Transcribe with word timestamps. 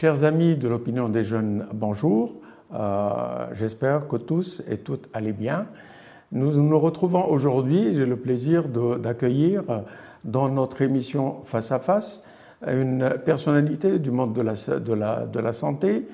Chers 0.00 0.22
amis 0.22 0.54
de 0.54 0.68
l'opinion 0.68 1.08
des 1.08 1.24
jeunes, 1.24 1.66
bonjour. 1.74 2.36
Euh, 2.72 3.48
J'espère 3.52 4.06
que 4.06 4.14
tous 4.14 4.62
et 4.70 4.76
toutes 4.76 5.08
allez 5.12 5.32
bien. 5.32 5.66
Nous 6.30 6.52
nous 6.52 6.78
retrouvons 6.78 7.24
aujourd'hui, 7.24 7.96
j'ai 7.96 8.06
le 8.06 8.14
plaisir 8.14 8.68
d'accueillir 8.68 9.64
dans 10.24 10.48
notre 10.50 10.82
émission 10.82 11.38
Face 11.46 11.72
à 11.72 11.80
Face 11.80 12.22
une 12.64 13.12
personnalité 13.24 13.98
du 13.98 14.12
monde 14.12 14.34
de 14.34 14.42
la, 14.42 14.52
de 14.78 14.92
la, 14.92 15.26
de 15.26 15.40
la 15.40 15.50
santé 15.50 16.06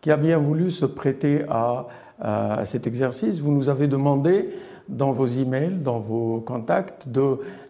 qui 0.00 0.12
a 0.12 0.16
bien 0.16 0.38
voulu 0.38 0.70
se 0.70 0.86
prêter 0.86 1.44
à, 1.48 1.88
à 2.20 2.64
cet 2.64 2.86
exercice. 2.86 3.40
Vous 3.40 3.50
nous 3.50 3.68
avez 3.68 3.88
demandé 3.88 4.50
dans 4.88 5.10
vos 5.10 5.26
emails, 5.26 5.78
dans 5.82 5.98
vos 5.98 6.40
contacts, 6.40 7.08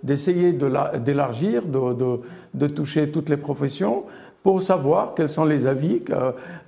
d'essayer 0.03 0.53
d'élargir, 0.53 1.65
de, 1.65 1.95
de, 1.95 2.21
de, 2.53 2.67
toucher 2.67 3.11
toutes 3.11 3.31
les 3.31 3.37
professions 3.39 4.05
pour 4.43 4.61
savoir 4.61 5.15
quels 5.15 5.29
sont 5.29 5.45
les 5.45 5.67
avis 5.67 6.01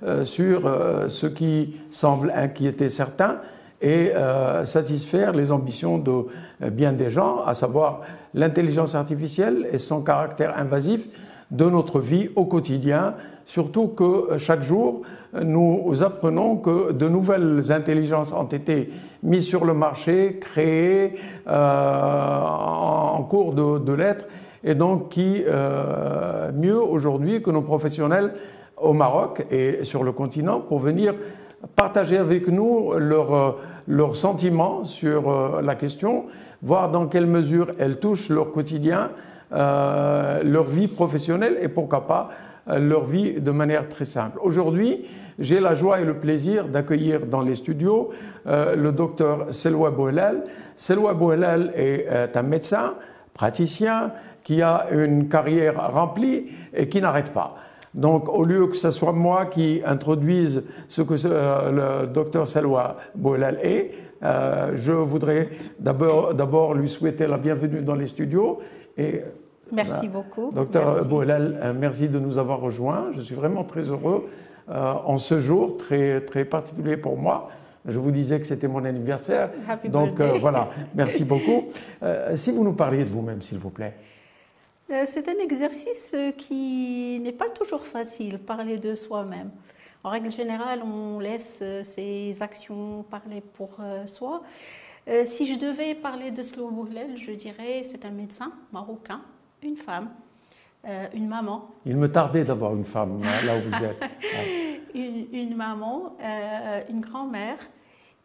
euh, 0.03 0.23
sur 0.23 0.65
euh, 0.65 1.07
ce 1.09 1.27
qui 1.27 1.75
semble 1.89 2.31
inquiéter 2.35 2.89
certains 2.89 3.37
et 3.81 4.11
euh, 4.15 4.63
satisfaire 4.65 5.33
les 5.33 5.51
ambitions 5.51 5.97
de 5.97 6.25
bien 6.71 6.93
des 6.93 7.09
gens, 7.09 7.43
à 7.45 7.53
savoir 7.53 8.01
l'intelligence 8.33 8.95
artificielle 8.95 9.67
et 9.71 9.77
son 9.77 10.01
caractère 10.01 10.57
invasif 10.57 11.07
de 11.51 11.65
notre 11.65 11.99
vie 11.99 12.29
au 12.35 12.45
quotidien, 12.45 13.15
surtout 13.45 13.89
que 13.89 14.37
chaque 14.37 14.63
jour, 14.63 15.01
nous 15.39 16.01
apprenons 16.01 16.55
que 16.55 16.93
de 16.93 17.07
nouvelles 17.09 17.71
intelligences 17.71 18.31
ont 18.31 18.45
été 18.45 18.89
mises 19.21 19.45
sur 19.45 19.65
le 19.65 19.73
marché, 19.73 20.39
créées 20.39 21.17
en, 21.45 23.21
cours 23.29 23.53
de, 23.53 23.79
de 23.79 23.93
l'être, 23.93 24.25
et 24.65 24.75
donc 24.75 25.09
qui, 25.09 25.43
euh, 25.47 26.51
mieux 26.51 26.81
aujourd'hui 26.81 27.41
que 27.41 27.51
nos 27.51 27.61
professionnels 27.61 28.33
au 28.75 28.91
Maroc 28.91 29.45
et 29.49 29.83
sur 29.83 30.03
le 30.03 30.11
continent, 30.11 30.59
pour 30.59 30.79
venir 30.79 31.13
partager 31.75 32.17
avec 32.17 32.49
nous 32.49 32.91
leurs 32.97 33.57
leur 33.87 34.15
sentiments 34.15 34.83
sur 34.83 35.29
euh, 35.29 35.61
la 35.61 35.75
question, 35.75 36.25
voir 36.61 36.89
dans 36.91 37.07
quelle 37.07 37.27
mesure 37.27 37.67
elles 37.79 37.99
touchent 37.99 38.29
leur 38.29 38.51
quotidien, 38.51 39.11
euh, 39.53 40.41
leur 40.43 40.65
vie 40.65 40.87
professionnelle 40.87 41.57
et 41.61 41.67
pourquoi 41.67 42.07
pas 42.07 42.29
euh, 42.67 42.79
leur 42.79 43.05
vie 43.05 43.33
de 43.33 43.51
manière 43.51 43.87
très 43.87 44.05
simple. 44.05 44.39
Aujourd'hui, 44.41 45.05
j'ai 45.37 45.59
la 45.59 45.75
joie 45.75 45.99
et 45.99 46.05
le 46.05 46.15
plaisir 46.15 46.67
d'accueillir 46.67 47.25
dans 47.25 47.41
les 47.41 47.55
studios 47.55 48.11
euh, 48.47 48.75
le 48.75 48.91
docteur 48.91 49.53
Selwa 49.53 49.91
Bouhelal. 49.91 50.43
Selwa 50.75 51.13
Bouhelal 51.13 51.71
est 51.75 52.07
euh, 52.09 52.27
un 52.33 52.41
médecin, 52.41 52.95
praticien, 53.33 54.13
qui 54.45 54.61
a 54.61 54.87
une 54.91 55.27
carrière 55.27 55.91
remplie 55.91 56.45
et 56.73 56.87
qui 56.87 57.01
n'arrête 57.01 57.33
pas. 57.33 57.55
Donc, 57.95 58.29
au 58.29 58.43
lieu 58.43 58.67
que 58.67 58.77
ce 58.77 58.91
soit 58.91 59.11
moi 59.11 59.47
qui 59.47 59.81
introduise 59.85 60.63
ce 60.87 61.01
que 61.01 61.15
euh, 61.25 62.03
le 62.03 62.07
docteur 62.07 62.45
Selwa 62.45 62.97
Bouhelal 63.15 63.57
est, 63.63 63.91
euh, 64.23 64.73
je 64.75 64.91
voudrais 64.91 65.49
d'abord 65.79 66.73
lui 66.75 66.87
souhaiter 66.87 67.25
la 67.25 67.37
bienvenue 67.37 67.81
dans 67.81 67.95
les 67.95 68.07
studios 68.07 68.59
et 68.97 69.21
Merci 69.71 70.07
beaucoup. 70.07 70.51
Docteur 70.53 71.05
Bouhelal, 71.05 71.59
euh, 71.63 71.73
merci 71.77 72.07
de 72.07 72.19
nous 72.19 72.37
avoir 72.37 72.59
rejoints. 72.59 73.07
Je 73.13 73.21
suis 73.21 73.35
vraiment 73.35 73.63
très 73.63 73.89
heureux 73.89 74.29
en 74.67 75.17
ce 75.19 75.39
jour 75.39 75.77
très, 75.77 76.21
très 76.21 76.43
particulier 76.43 76.97
pour 76.97 77.17
moi. 77.17 77.49
Je 77.87 77.99
vous 77.99 78.09
disais 78.11 78.39
que 78.39 78.47
c'était 78.47 78.67
mon 78.67 78.83
anniversaire. 78.83 79.49
Happy 79.67 79.89
Donc 79.89 80.19
voilà, 80.19 80.69
merci 80.95 81.23
beaucoup. 81.31 81.65
Si 82.33 82.51
vous 82.51 82.63
nous 82.63 82.73
parliez 82.73 83.03
de 83.03 83.09
vous-même, 83.09 83.43
s'il 83.43 83.59
vous 83.59 83.69
plaît. 83.69 83.93
Euh, 84.91 85.03
C'est 85.07 85.27
un 85.27 85.39
exercice 85.41 86.11
euh, 86.13 86.31
qui 86.31 87.19
n'est 87.21 87.31
pas 87.31 87.49
toujours 87.49 87.85
facile, 87.85 88.37
parler 88.37 88.77
de 88.77 88.95
soi-même. 88.95 89.49
En 90.03 90.09
règle 90.09 90.31
générale, 90.31 90.83
on 90.83 91.19
laisse 91.19 91.59
euh, 91.63 91.83
ses 91.83 92.39
actions 92.41 93.03
parler 93.09 93.41
pour 93.41 93.77
soi. 94.07 94.41
Si 95.25 95.45
je 95.45 95.59
devais 95.59 95.93
parler 95.93 96.31
de 96.31 96.41
Slo 96.41 96.71
Bouhlel, 96.71 97.15
je 97.15 97.31
dirais 97.31 97.83
c'est 97.83 98.05
un 98.05 98.09
médecin 98.09 98.51
marocain, 98.73 99.21
une 99.61 99.77
femme, 99.77 100.09
une 101.13 101.27
maman, 101.27 101.69
Il 101.85 101.95
me 101.95 102.11
tardait 102.11 102.43
d'avoir 102.43 102.73
une 102.75 102.85
femme 102.85 103.21
hein, 103.23 103.45
là 103.45 103.55
où 103.55 103.61
vous 103.69 103.83
êtes. 103.85 104.03
Une, 104.95 105.27
une 105.33 105.55
maman, 105.55 106.15
une 106.89 107.01
grand-mère 107.01 107.57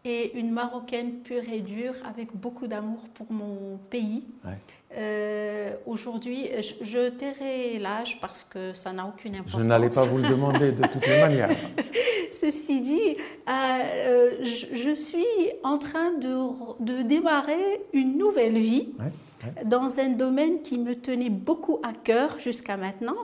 et 0.05 0.33
une 0.39 0.51
Marocaine 0.51 1.19
pure 1.25 1.43
et 1.53 1.61
dure 1.61 1.95
avec 2.09 2.35
beaucoup 2.35 2.67
d'amour 2.67 3.01
pour 3.15 3.31
mon 3.31 3.79
pays. 3.91 4.25
Ouais. 4.45 4.53
Euh, 4.97 5.73
Aujourd'hui, 5.87 6.49
je, 6.59 6.85
je 6.85 7.09
tairai 7.11 7.79
l'âge 7.79 8.19
parce 8.21 8.45
que 8.49 8.73
ça 8.73 8.93
n'a 8.93 9.07
aucune 9.07 9.35
importance. 9.37 9.61
Je 9.61 9.67
n'allais 9.67 9.91
pas 9.91 10.05
vous 10.07 10.19
le 10.19 10.29
demander 10.29 10.73
de 10.73 10.83
toutes 10.87 11.07
les 11.07 11.21
manières. 11.21 11.51
Ceci 12.33 12.81
dit, 12.81 13.17
euh, 13.49 14.31
je, 14.43 14.75
je 14.75 14.95
suis 14.95 15.25
en 15.63 15.79
train 15.79 16.13
de, 16.15 16.35
de 16.81 17.03
démarrer 17.03 17.83
une 17.93 18.17
nouvelle 18.17 18.57
vie 18.59 18.89
Ouais, 18.99 19.05
ouais. 19.45 19.65
dans 19.65 19.99
un 20.01 20.09
domaine 20.11 20.63
qui 20.63 20.79
me 20.79 20.95
tenait 20.95 21.29
beaucoup 21.31 21.79
à 21.83 21.93
cœur 21.93 22.39
jusqu'à 22.39 22.77
maintenant. 22.77 23.17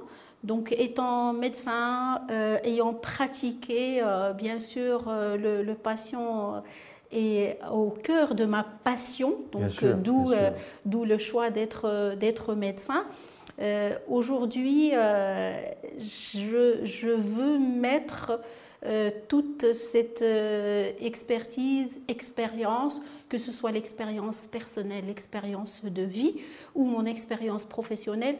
Donc, 0.47 0.73
étant 0.79 1.33
médecin, 1.33 2.21
euh, 2.31 2.59
ayant 2.63 2.95
pratiqué, 2.95 4.01
euh, 4.01 4.33
bien 4.33 4.61
sûr, 4.61 5.07
euh, 5.09 5.37
le, 5.37 5.65
le 5.65 5.75
patient 5.75 6.63
est 7.11 7.59
au 7.73 7.91
cœur 7.91 8.37
de 8.37 8.45
ma 8.45 8.65
passion, 8.85 9.39
donc 9.51 9.85
d'où 10.85 11.05
le 11.05 11.19
choix 11.19 11.51
d'être 11.51 12.15
d'être 12.17 12.55
médecin. 12.55 13.05
Aujourd'hui, 14.09 14.91
je, 14.91 16.81
je 16.83 17.09
veux 17.09 17.59
mettre 17.59 18.41
toute 19.29 19.73
cette 19.73 20.25
expertise, 21.01 22.01
expérience, 22.09 23.01
que 23.29 23.39
ce 23.39 23.53
soit 23.53 23.71
l'expérience 23.71 24.47
personnelle, 24.49 25.05
l'expérience 25.07 25.83
de 25.85 26.03
vie 26.03 26.35
ou 26.75 26.85
mon 26.87 27.07
expérience 27.07 27.65
professionnelle, 27.65 28.37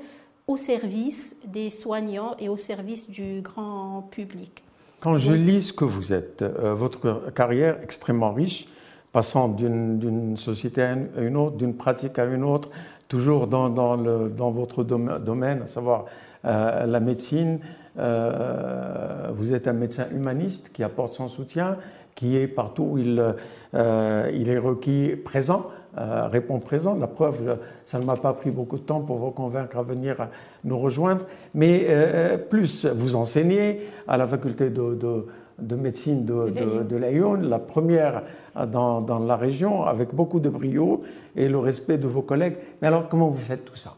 au 0.47 0.57
service 0.57 1.37
des 1.45 1.71
soignants 1.71 2.37
et 2.39 2.49
au 2.49 2.57
service 2.57 3.11
du 3.11 3.41
grand 3.43 4.03
public. 4.11 4.63
Quand 5.01 5.17
je 5.17 5.33
lis 5.33 5.63
ce 5.63 5.73
que 5.73 5.85
vous 5.85 6.13
êtes, 6.13 6.43
euh, 6.43 6.75
votre 6.75 7.31
carrière 7.35 7.79
extrêmement 7.83 8.33
riche, 8.33 8.69
passant 9.13 9.49
d'une 9.49 10.37
société 10.37 10.83
à 10.83 10.97
une- 11.21 11.37
autre, 11.37 11.57
d'une 11.57 11.75
pratique 11.75 12.19
à 12.19 12.25
une 12.27 12.45
autre, 12.45 12.71
toujours 13.09 13.47
dans, 13.47 13.69
dans, 13.71 13.97
le, 13.97 14.29
dans 14.29 14.51
votre 14.51 14.85
dom- 14.85 15.19
domaine, 15.25 15.63
à 15.63 15.67
savoir 15.67 16.05
euh, 16.45 16.87
la 16.87 17.01
médecine. 17.01 17.59
Euh, 17.99 19.29
vous 19.35 19.55
êtes 19.55 19.69
un 19.69 19.73
médecin 19.73 20.07
humaniste 20.13 20.71
qui 20.73 20.83
apporte 20.83 21.15
son 21.15 21.29
soutien, 21.29 21.77
qui 22.15 22.37
est 22.37 22.47
partout 22.47 22.89
où 22.93 22.99
il, 22.99 23.35
il 23.75 24.49
est 24.49 24.59
requis 24.59 25.17
présent, 25.17 25.67
euh, 25.99 26.29
répond 26.29 26.59
présent. 26.61 26.95
La 26.95 27.07
preuve, 27.07 27.59
ça 27.85 27.99
ne 27.99 28.05
m'a 28.05 28.17
pas 28.17 28.33
pris 28.33 28.51
beaucoup 28.51 28.77
de 28.77 28.83
temps 28.83 29.01
pour 29.01 29.17
vous 29.17 29.31
convaincre 29.31 29.77
à 29.79 29.83
venir 29.83 30.29
nous 30.65 30.79
rejoindre. 30.79 31.25
Mais 31.55 31.87
euh, 31.89 32.37
plus 32.39 32.85
vous 32.87 33.15
enseignez 33.17 33.89
à 34.07 34.17
la 34.17 34.27
faculté 34.27 34.71
de, 34.71 34.95
de- 34.95 35.27
de 35.59 35.75
médecine 35.75 36.27
de, 36.27 36.51
de, 36.83 36.97
la 36.97 37.59
première 37.59 38.25
dans, 38.67 39.01
dans 39.01 39.19
la 39.21 39.37
région, 39.37 39.85
avec 39.85 40.15
beaucoup 40.15 40.39
de 40.39 40.51
brio 40.51 41.03
et 41.35 41.49
le 41.49 41.59
respect 41.59 41.97
de 41.97 42.07
vos 42.07 42.21
collègues. 42.21 42.59
Mais 42.83 42.89
alors, 42.89 43.09
comment 43.09 43.29
vous 43.29 43.39
faites 43.41 43.65
tout 43.65 43.75
ça? 43.75 43.95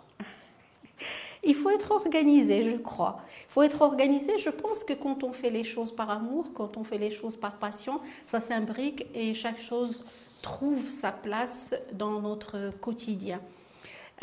Il 1.42 1.54
faut 1.54 1.70
être 1.70 1.91
organisé, 1.91 2.62
je 2.62 2.76
crois. 2.76 3.19
Il 3.48 3.53
faut 3.53 3.62
être 3.62 3.82
organisé. 3.82 4.38
Je 4.38 4.50
pense 4.50 4.84
que 4.84 4.92
quand 4.92 5.25
on 5.25 5.32
fait 5.32 5.50
les 5.50 5.64
choses 5.64 5.91
par 5.91 6.10
amour, 6.10 6.53
quand 6.54 6.76
on 6.76 6.84
fait 6.84 6.98
les 6.98 7.10
choses 7.10 7.34
par 7.34 7.53
passion, 7.53 8.00
ça 8.26 8.38
s'imbrique 8.38 9.06
et 9.14 9.34
chaque 9.34 9.60
chose 9.60 10.04
trouve 10.43 10.91
sa 10.91 11.12
place 11.12 11.75
dans 11.93 12.21
notre 12.21 12.71
quotidien. 12.81 13.40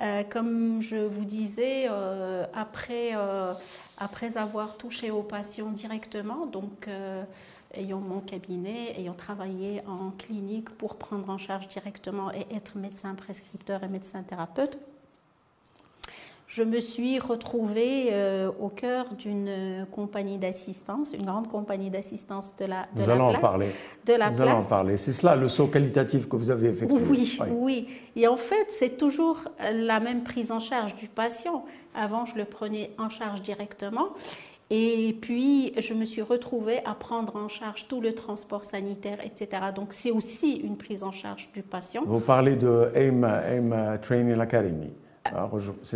Euh, 0.01 0.23
comme 0.23 0.81
je 0.81 0.97
vous 0.97 1.23
disais, 1.23 1.87
euh, 1.89 2.45
après, 2.53 3.11
euh, 3.15 3.53
après 3.97 4.37
avoir 4.37 4.77
touché 4.77 5.09
aux 5.09 5.23
patients 5.23 5.71
directement, 5.71 6.45
donc 6.45 6.89
ayant 7.73 7.99
mon 7.99 8.19
cabinet, 8.19 8.93
ayant 8.99 9.13
travaillé 9.13 9.81
en 9.87 10.11
clinique 10.11 10.69
pour 10.69 10.97
prendre 10.97 11.29
en 11.29 11.37
charge 11.37 11.67
directement 11.67 12.31
et 12.33 12.45
être 12.53 12.77
médecin 12.77 13.15
prescripteur 13.15 13.83
et 13.83 13.87
médecin 13.87 14.23
thérapeute, 14.23 14.77
je 16.47 16.63
me 16.63 16.79
suis 16.79 17.19
retrouvée 17.19 18.09
euh, 18.11 18.51
au 18.59 18.69
cœur 18.69 19.13
d'une 19.15 19.47
euh, 19.47 19.85
compagnie 19.85 20.37
d'assistance, 20.37 21.13
une 21.13 21.25
grande 21.25 21.47
compagnie 21.47 21.89
d'assistance 21.89 22.55
de 22.57 22.65
la, 22.65 22.87
de 22.95 23.01
Nous 23.01 23.07
la 23.07 23.13
allons 23.13 23.27
en 23.29 23.39
parler. 23.39 23.67
De 24.05 24.13
la 24.13 24.29
Nous 24.29 24.41
allons 24.41 24.59
en 24.59 24.63
parler. 24.63 24.97
C'est 24.97 25.11
cela 25.11 25.35
le 25.35 25.49
saut 25.49 25.67
qualitatif 25.67 26.29
que 26.29 26.35
vous 26.35 26.49
avez 26.51 26.69
effectué. 26.69 26.97
Oui, 27.09 27.39
oui. 27.49 27.87
Et 28.15 28.27
en 28.27 28.37
fait, 28.37 28.67
c'est 28.69 28.97
toujours 28.97 29.39
la 29.59 29.99
même 29.99 30.23
prise 30.23 30.51
en 30.51 30.59
charge 30.59 30.95
du 30.95 31.07
patient. 31.07 31.65
Avant, 31.95 32.25
je 32.25 32.35
le 32.35 32.45
prenais 32.45 32.91
en 32.99 33.09
charge 33.09 33.41
directement. 33.41 34.09
Et 34.69 35.15
puis, 35.21 35.73
je 35.77 35.93
me 35.93 36.05
suis 36.05 36.23
retrouvée 36.23 36.79
à 36.85 36.95
prendre 36.95 37.35
en 37.35 37.47
charge 37.47 37.87
tout 37.87 38.01
le 38.01 38.13
transport 38.13 38.65
sanitaire, 38.65 39.19
etc. 39.23 39.49
Donc, 39.75 39.93
c'est 39.93 40.11
aussi 40.11 40.53
une 40.55 40.75
prise 40.75 41.03
en 41.03 41.11
charge 41.11 41.49
du 41.53 41.61
patient. 41.61 42.03
Vous 42.05 42.19
parlez 42.19 42.55
de 42.55 42.89
AIM, 42.95 43.23
AIM 43.23 43.99
Training 44.01 44.39
Academy. 44.39 44.91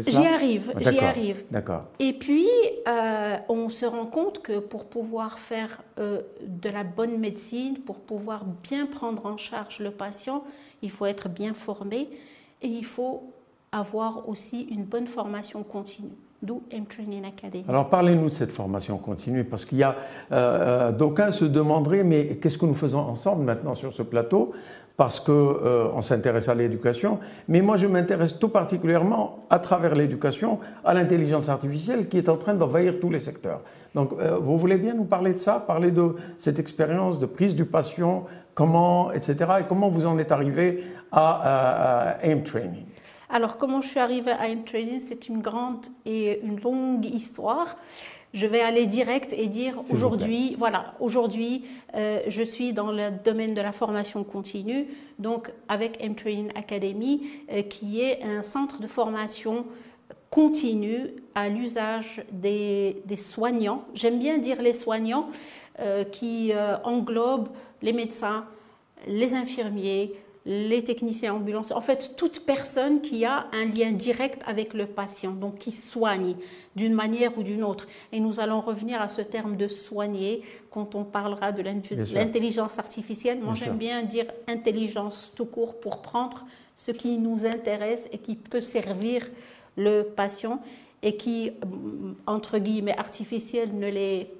J'y 0.08 0.18
arrive, 0.18 0.74
ah, 0.76 0.80
j'y 0.92 1.00
arrive. 1.00 1.44
D'accord. 1.52 1.84
Et 2.00 2.14
puis, 2.14 2.48
euh, 2.88 3.38
on 3.48 3.70
se 3.70 3.86
rend 3.86 4.06
compte 4.06 4.42
que 4.42 4.60
pour 4.60 4.86
pouvoir 4.86 5.38
faire 5.38 5.82
euh, 6.00 6.22
de 6.46 6.70
la 6.70 6.84
bonne 6.84 7.18
médecine, 7.18 7.78
pour 7.80 8.00
pouvoir 8.00 8.46
bien 8.64 8.88
prendre 8.88 9.26
en 9.26 9.38
charge 9.38 9.80
le 9.80 9.92
patient, 9.92 10.44
il 10.82 10.90
faut 10.90 11.06
être 11.06 11.30
bien 11.30 11.54
formé 11.54 12.10
et 12.62 12.68
il 12.68 12.86
faut 12.86 13.32
avoir 13.72 14.28
aussi 14.28 14.64
une 14.64 14.84
bonne 14.84 15.08
formation 15.08 15.64
continue. 15.64 16.18
D'où 16.42 16.64
M-Training 16.72 17.26
Academy. 17.26 17.66
Alors 17.68 17.90
parlez-nous 17.90 18.30
de 18.30 18.34
cette 18.34 18.52
formation 18.52 18.98
continue, 18.98 19.44
parce 19.44 19.66
qu'il 19.66 19.78
y 19.78 19.84
a 19.84 19.98
euh, 20.32 20.94
d'aucuns 20.94 21.32
se 21.32 21.44
demanderaient, 21.44 22.06
mais 22.06 22.38
qu'est-ce 22.38 22.58
que 22.58 22.66
nous 22.66 22.74
faisons 22.74 23.00
ensemble 23.00 23.44
maintenant 23.44 23.76
sur 23.76 23.92
ce 23.92 24.04
plateau? 24.04 24.54
Parce 25.00 25.22
qu'on 25.22 25.32
euh, 25.32 26.02
s'intéresse 26.02 26.50
à 26.50 26.56
l'éducation, 26.56 27.20
mais 27.48 27.62
moi 27.62 27.78
je 27.78 27.88
m'intéresse 27.88 28.38
tout 28.38 28.50
particulièrement 28.50 29.46
à 29.50 29.58
travers 29.60 29.96
l'éducation 29.96 30.60
à 30.84 30.94
l'intelligence 30.94 31.48
artificielle 31.48 32.10
qui 32.10 32.18
est 32.18 32.28
en 32.28 32.36
train 32.36 32.54
d'envahir 32.54 33.00
tous 33.00 33.10
les 33.10 33.20
secteurs. 33.20 33.62
Donc 33.96 34.12
euh, 34.12 34.38
vous 34.42 34.58
voulez 34.58 34.76
bien 34.76 34.94
nous 34.94 35.06
parler 35.06 35.34
de 35.34 35.38
ça, 35.38 35.64
parler 35.66 35.92
de 35.92 36.18
cette 36.38 36.60
expérience 36.60 37.18
de 37.18 37.26
prise 37.28 37.56
du 37.56 37.64
patient, 37.64 38.26
comment, 38.54 39.14
etc. 39.14 39.36
Et 39.62 39.64
comment 39.70 39.88
vous 39.88 40.06
en 40.06 40.20
êtes 40.20 40.34
arrivé 40.34 40.84
à, 41.14 42.18
à 42.18 42.26
AIM 42.26 42.44
Training? 42.44 42.84
Alors 43.30 43.56
comment 43.56 43.80
je 43.80 43.88
suis 43.88 44.02
arrivée 44.02 44.32
à 44.32 44.50
AIM 44.50 44.64
Training, 44.66 45.00
c'est 45.00 45.30
une 45.30 45.40
grande 45.40 45.86
et 46.06 46.42
une 46.44 46.60
longue 46.60 47.06
histoire 47.06 47.78
je 48.34 48.46
vais 48.46 48.62
aller 48.62 48.86
direct 48.86 49.34
et 49.34 49.48
dire 49.48 49.80
aujourd'hui, 49.92 50.56
voilà, 50.58 50.94
aujourd'hui, 51.00 51.66
euh, 51.96 52.20
je 52.28 52.44
suis 52.44 52.74
dans 52.74 52.92
le 52.92 53.10
domaine 53.24 53.54
de 53.54 53.62
la 53.62 53.72
formation 53.72 54.24
continue, 54.24 54.88
donc 55.18 55.52
avec 55.68 55.98
M-Training 56.04 56.52
Academy, 56.56 57.28
euh, 57.52 57.64
qui 57.64 58.02
est 58.02 58.22
un 58.24 58.44
centre 58.44 58.80
de 58.80 58.88
formation 58.88 59.66
continue 60.30 61.08
à 61.34 61.50
l'usage 61.50 62.24
des, 62.32 63.02
des, 63.06 63.18
soignants. 63.18 63.84
J'aime 63.96 64.20
bien 64.20 64.38
dire 64.38 64.62
les 64.62 64.76
soignants, 64.76 65.30
euh, 65.80 66.04
qui 66.04 66.52
englobent 66.84 67.50
les 67.82 67.94
médecins, 67.94 68.46
les 69.08 69.34
infirmiers, 69.34 70.14
les 70.52 70.84
techniciens 70.84 71.36
ambulanciers, 71.36 71.76
en 71.76 71.82
fait 71.82 72.16
toute 72.18 72.44
personne 72.44 73.02
qui 73.02 73.24
a 73.24 73.46
un 73.54 73.66
lien 73.66 73.92
direct 73.92 74.42
avec 74.48 74.74
le 74.74 74.88
patient, 74.88 75.32
donc 75.32 75.60
qui 75.60 75.72
soigne 75.72 76.36
d'une 76.76 76.96
manière 76.96 77.38
ou 77.38 77.44
d'une 77.44 77.64
autre. 77.64 77.86
Et 78.12 78.20
nous 78.20 78.40
allons 78.40 78.60
revenir 78.60 79.00
à 79.00 79.10
ce 79.10 79.22
terme 79.22 79.58
de 79.58 79.68
soigner 79.68 80.42
quand 80.72 80.96
on 80.96 81.04
parlera 81.04 81.52
de 81.52 81.62
l'intelligence 81.62 82.80
artificielle. 82.80 83.40
Moi 83.40 83.54
j'aime 83.54 83.78
bien 83.78 84.02
dire 84.02 84.26
intelligence 84.48 85.32
tout 85.36 85.46
court 85.46 85.80
pour 85.80 86.02
prendre 86.02 86.48
ce 86.76 86.90
qui 86.90 87.20
nous 87.20 87.46
intéresse 87.46 88.10
et 88.12 88.18
qui 88.18 88.36
peut 88.36 88.62
servir 88.62 89.30
le 89.78 90.02
patient 90.02 90.64
et 91.04 91.16
qui, 91.16 91.52
entre 92.26 92.58
guillemets, 92.58 92.98
artificiel 92.98 93.78
ne 93.78 93.88
l'est 93.88 94.32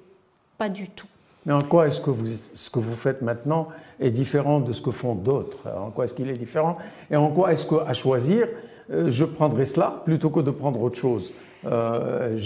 pas 0.58 0.68
du 0.68 0.88
tout. 0.88 1.06
Mais 1.46 1.52
en 1.52 1.62
quoi 1.62 1.86
est-ce 1.86 2.00
que 2.00 2.10
ce 2.54 2.68
que 2.70 2.78
vous 2.78 2.94
faites 2.94 3.22
maintenant 3.22 3.68
est 3.98 4.10
différent 4.10 4.60
de 4.60 4.72
ce 4.72 4.82
que 4.82 4.90
font 4.90 5.14
d'autres? 5.14 5.68
En 5.68 5.90
quoi 5.90 6.04
est-ce 6.04 6.14
qu'il 6.14 6.28
est 6.28 6.36
différent? 6.36 6.76
Et 7.10 7.16
en 7.16 7.28
quoi 7.28 7.52
est-ce 7.52 7.66
qu'à 7.66 7.92
choisir, 7.94 8.48
euh, 8.90 9.10
je 9.10 9.24
prendrais 9.24 9.64
cela 9.64 10.02
plutôt 10.04 10.30
que 10.30 10.40
de 10.40 10.50
prendre 10.50 10.82
autre 10.82 10.98
chose? 10.98 11.32
Euh, 11.64 12.38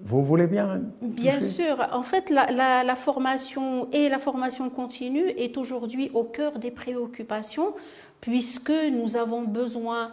vous 0.00 0.22
voulez 0.22 0.46
bien 0.46 0.80
Bien 1.00 1.40
sûr. 1.40 1.76
En 1.92 2.02
fait, 2.02 2.30
la, 2.30 2.96
formation 2.96 3.88
et 3.92 4.08
la 4.08 4.18
formation 4.18 4.68
continue 4.68 5.28
est 5.30 5.56
aujourd'hui 5.56 6.10
au 6.12 6.24
cœur 6.24 6.58
des 6.58 6.70
préoccupations 6.70 7.74
puisque 8.20 8.72
nous 8.92 9.16
avons 9.16 9.42
besoin 9.42 10.10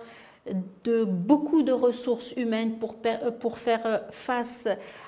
de 0.84 1.06
beaucoup 1.06 1.64
de 1.64 1.72
ressources 1.72 2.34
humaines 2.34 2.78
pour, 2.78 2.96
pour 3.40 3.58
faire 3.58 4.02
face 4.12 4.68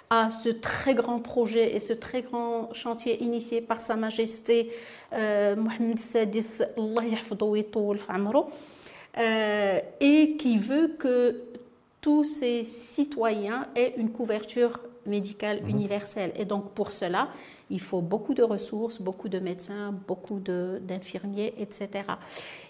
à 0.10 0.32
ce 0.32 0.50
très 0.50 0.96
grand 0.96 1.20
projet 1.20 1.76
et 1.76 1.80
ce 1.80 1.94
très 1.94 2.22
grand 2.22 2.74
chantier 2.74 3.22
initié 3.22 3.60
par 3.62 3.82
Sa 3.82 3.96
Majesté 3.96 4.72
euh, 5.14 5.56
Mohamed 5.56 6.00
Sadis, 6.00 6.62
euh, 9.18 9.80
et 10.02 10.36
qui 10.38 10.58
veut 10.58 10.88
que 11.00 11.42
tous 12.02 12.24
ces 12.24 12.64
citoyens 12.64 13.68
aient 13.76 13.94
une 13.98 14.12
couverture 14.12 14.80
médicale 15.06 15.62
mhm. 15.64 15.70
universelle. 15.70 16.32
Et 16.38 16.46
donc 16.46 16.72
pour 16.72 16.92
cela, 16.92 17.30
il 17.70 17.82
faut 17.82 18.02
beaucoup 18.02 18.34
de 18.34 18.44
ressources, 18.44 19.02
beaucoup 19.02 19.30
de 19.30 19.40
médecins, 19.40 19.94
beaucoup 20.08 20.40
d'infirmiers, 20.40 21.54
etc. 21.58 21.90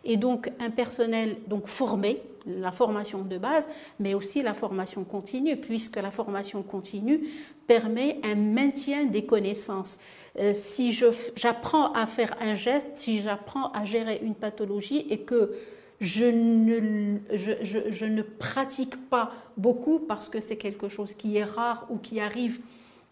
Et 0.03 0.17
donc 0.17 0.51
un 0.59 0.69
personnel 0.69 1.37
donc 1.47 1.67
formé, 1.67 2.21
la 2.45 2.71
formation 2.71 3.21
de 3.23 3.37
base, 3.37 3.67
mais 3.99 4.13
aussi 4.13 4.41
la 4.41 4.53
formation 4.53 5.03
continue, 5.03 5.57
puisque 5.57 5.97
la 5.97 6.11
formation 6.11 6.63
continue 6.63 7.21
permet 7.67 8.19
un 8.23 8.35
maintien 8.35 9.05
des 9.05 9.25
connaissances. 9.25 9.99
Euh, 10.37 10.53
si 10.53 10.91
j'apprends 11.35 11.91
à 11.93 12.05
faire 12.05 12.35
un 12.41 12.55
geste, 12.55 12.91
si 12.95 13.21
j'apprends 13.21 13.71
à 13.71 13.85
gérer 13.85 14.19
une 14.21 14.35
pathologie 14.35 15.05
et 15.09 15.19
que 15.19 15.55
je 16.01 16.25
ne, 16.25 17.19
je, 17.33 18.05
ne, 18.05 18.21
pratique 18.21 19.09
pas 19.09 19.31
beaucoup 19.55 19.99
parce 19.99 20.27
que 20.27 20.41
c'est 20.41 20.57
quelque 20.57 20.89
chose 20.89 21.13
qui 21.13 21.37
est 21.37 21.45
rare 21.45 21.87
ou 21.89 21.97
qui 21.97 22.19
arrive 22.19 22.59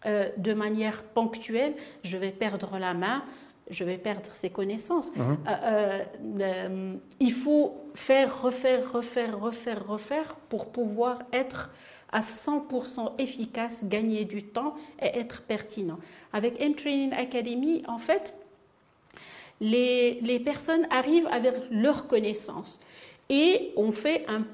euh, 0.06 0.28
de 0.36 0.52
manière 0.52 1.02
ponctuelle, 1.02 1.74
je 2.02 2.18
vais 2.18 2.30
perdre 2.30 2.78
la 2.78 2.92
main, 2.92 3.24
je 3.70 3.84
vais 3.84 3.98
perdre 3.98 4.30
ses 4.32 4.50
connaissances. 4.50 5.10
Uh-huh. 5.12 5.36
Euh, 5.48 6.04
euh, 6.40 6.94
il 7.20 7.32
faut 7.32 7.74
faire, 7.94 8.42
refaire, 8.42 8.92
refaire, 8.92 9.40
refaire, 9.40 9.86
refaire 9.86 10.34
pour 10.48 10.70
pouvoir 10.70 11.20
être 11.32 11.70
à 12.12 12.20
100% 12.20 13.12
efficace, 13.18 13.84
gagner 13.84 14.24
du 14.24 14.44
temps 14.44 14.74
et 15.02 15.18
être 15.18 15.42
pertinent. 15.42 15.98
Avec 16.32 16.60
M-Training 16.60 17.12
Academy, 17.12 17.82
en 17.88 17.98
fait, 17.98 18.34
les, 19.60 20.20
les 20.20 20.38
personnes 20.38 20.86
arrivent 20.90 21.28
avec 21.32 21.54
leurs 21.70 22.06
connaissances 22.06 22.80
et 23.28 23.72
on 23.76 23.92
fait 23.92 24.24
un 24.28 24.44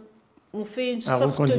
on 0.53 0.65
fait 0.65 0.93
une 0.93 1.01
sorte 1.01 1.41
de 1.43 1.55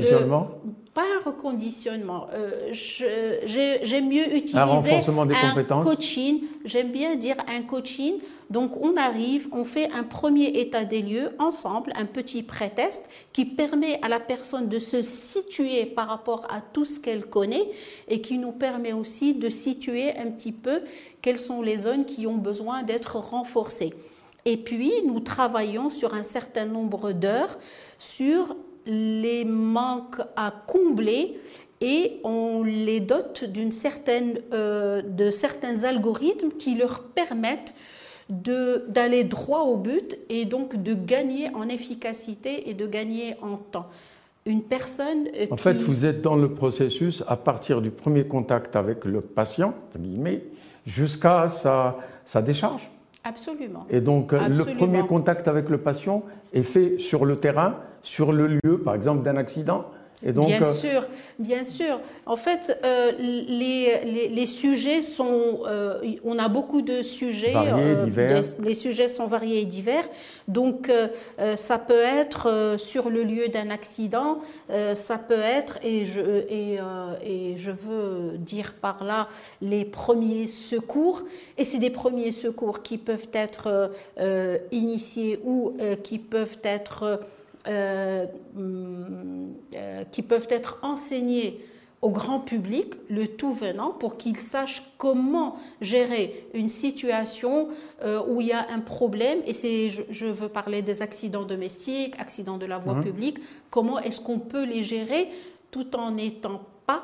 pas 0.94 1.04
un 1.04 1.24
reconditionnement. 1.30 2.28
Euh, 2.34 2.74
J'aime 2.74 4.10
mieux 4.10 4.36
utiliser 4.36 4.58
un 4.58 4.66
renforcement 4.66 5.26
des 5.26 5.36
compétences. 5.36 5.86
coaching. 5.86 6.42
J'aime 6.66 6.92
bien 6.92 7.16
dire 7.16 7.38
un 7.48 7.62
coaching. 7.62 8.16
Donc 8.50 8.76
on 8.82 8.98
arrive, 8.98 9.48
on 9.54 9.64
fait 9.64 9.90
un 9.94 10.04
premier 10.04 10.48
état 10.60 10.84
des 10.84 11.02
lieux 11.02 11.32
ensemble, 11.40 11.94
un 11.96 12.06
petit 12.06 12.44
pré-test 12.44 13.08
qui 13.32 13.46
permet 13.46 14.00
à 14.01 14.10
la 14.10 14.20
personne 14.20 14.68
de 14.68 14.80
se 14.80 15.01
situer 15.01 15.86
par 15.86 16.10
rapport 16.10 16.46
à 16.50 16.60
tout 16.60 16.84
ce 16.84 17.00
qu'elle 17.00 17.25
connaît 17.25 17.70
et 18.10 18.20
qui 18.20 18.38
nous 18.38 18.51
permet 18.51 18.92
aussi 18.92 19.34
de 19.34 19.50
situer 19.50 20.18
un 20.18 20.30
petit 20.30 20.51
peu 20.51 20.82
quelles 21.22 21.39
sont 21.39 21.62
les 21.62 21.77
zones 21.77 22.04
qui 22.06 22.27
ont 22.27 22.38
besoin 22.38 22.84
d'être 22.84 23.15
renforcées. 23.15 23.94
Et 24.44 24.58
puis 24.58 24.92
nous 25.06 25.22
travaillons 25.22 25.89
sur 25.89 26.13
un 26.13 26.24
certain 26.24 26.65
nombre 26.65 27.13
d'heures 27.13 27.58
sur 27.98 28.56
les 28.86 29.46
manques 29.46 30.22
à 30.36 30.54
combler 30.68 31.40
et 31.82 32.20
on 32.24 32.64
les 32.64 33.00
dote 33.00 33.44
d'une 33.44 33.72
certaine, 33.72 34.40
euh, 34.54 35.02
de 35.02 35.32
certains 35.32 35.84
algorithmes 35.84 36.52
qui 36.60 36.76
leur 36.76 37.02
permettent 37.02 37.76
d'aller 38.30 39.26
droit 39.26 39.64
au 39.64 39.76
but 39.76 40.18
et 40.30 40.46
donc 40.46 40.82
de 40.82 40.94
gagner 40.94 41.50
en 41.54 41.68
efficacité 41.68 42.70
et 42.70 42.74
de 42.74 42.88
gagner 42.88 43.36
en 43.42 43.58
temps. 43.58 43.88
Une 44.46 44.62
personne. 44.62 45.28
Euh, 45.36 45.48
en 45.52 45.58
fait, 45.58 45.74
vous 45.74 46.06
êtes 46.06 46.22
dans 46.22 46.36
le 46.36 46.54
processus 46.54 47.24
à 47.28 47.36
partir 47.36 47.82
du 47.82 47.92
premier 47.92 48.24
contact 48.24 48.76
avec 48.76 49.04
le 49.06 49.22
patient, 49.22 49.74
jusqu'à 50.86 51.50
sa, 51.50 51.98
sa 52.26 52.42
décharge. 52.42 52.90
Absolument. 53.24 53.86
Et 53.90 54.02
donc, 54.02 54.32
le 54.32 54.76
premier 54.76 55.06
contact 55.06 55.48
avec 55.48 55.70
le 55.70 55.78
patient 55.78 56.24
est 56.54 56.64
fait 56.64 56.98
sur 56.98 57.26
le 57.26 57.36
terrain 57.36 57.76
sur 58.03 58.31
le 58.31 58.48
lieu, 58.48 58.79
par 58.84 58.96
exemple, 58.96 59.24
d'un 59.24 59.38
accident 59.38 59.86
bien 60.24 60.62
euh, 60.62 60.74
sûr, 60.74 61.08
bien 61.39 61.63
sûr. 61.63 62.00
En 62.25 62.36
fait, 62.36 62.77
euh, 62.86 63.12
les, 63.17 64.29
les, 64.29 64.46
sujets 64.46 65.01
sont, 65.01 65.62
euh, 65.65 66.00
on 66.24 66.38
a 66.38 66.48
beaucoup 66.48 66.81
de 66.81 67.01
sujets. 67.01 67.53
Variés, 67.53 67.96
divers. 68.05 68.41
les 68.63 68.75
sujets 68.75 69.08
sont 69.08 69.27
variés 69.27 69.62
et 69.62 69.65
divers. 69.65 70.08
Donc, 70.48 70.91
ça 71.55 71.77
peut 71.77 71.93
être 71.93 72.75
sur 72.77 73.10
le 73.10 73.24
lieu 73.24 73.48
d'un 73.48 73.70
accident, 73.70 74.39
ça 74.96 75.17
peut 75.17 75.34
être, 75.34 75.79
et 75.84 76.05
je, 76.05 76.20
et, 76.50 76.79
et 77.24 77.58
je 77.58 77.72
veux 77.72 78.38
dire 78.38 78.74
par 78.74 79.03
là, 79.03 79.27
les 79.62 79.86
premiers 79.86 80.48
secours. 80.48 81.24
Et 81.58 81.63
c'est 81.63 81.79
des 81.79 81.89
premiers 81.89 82.31
secours 82.31 82.84
qui 82.84 82.98
peuvent 82.98 83.29
être 83.34 83.91
initiés 84.72 85.39
ou 85.46 85.74
qui 86.03 86.20
peuvent 86.20 86.58
être 86.63 87.22
euh, 87.68 88.25
euh, 88.58 90.03
qui 90.12 90.22
peuvent 90.22 90.48
être 90.50 90.80
enseignés 90.82 91.63
au 92.01 92.10
grand 92.10 92.39
public, 92.39 92.96
le 93.10 93.27
tout 93.27 93.53
venant, 93.53 93.91
pour 93.91 94.18
qu'il 94.18 94.38
sache 94.38 94.82
comment 94.98 95.56
gérer 95.82 96.48
une 96.56 96.70
situation 96.70 97.68
euh, 98.03 98.22
où 98.27 98.41
il 98.41 98.48
y 98.48 98.51
a 98.51 98.65
un 98.72 98.80
problème. 98.80 99.39
Et 99.46 99.53
c'est, 99.53 99.91
je, 99.91 100.25
veux 100.25 100.50
parler 100.50 100.82
des 100.82 101.03
accidents 101.03 101.44
domestiques, 101.44 102.15
accidents 102.20 102.58
de 102.58 102.65
la 102.65 102.80
voie 102.80 102.96
mmh. 102.96 103.03
publique. 103.03 103.38
Comment 103.70 104.00
est-ce 104.00 104.20
qu'on 104.20 104.39
peut 104.39 104.65
les 104.65 104.84
gérer 104.84 105.30
tout 105.70 105.96
en 105.96 106.12
n'étant 106.12 106.62
pas 106.88 107.03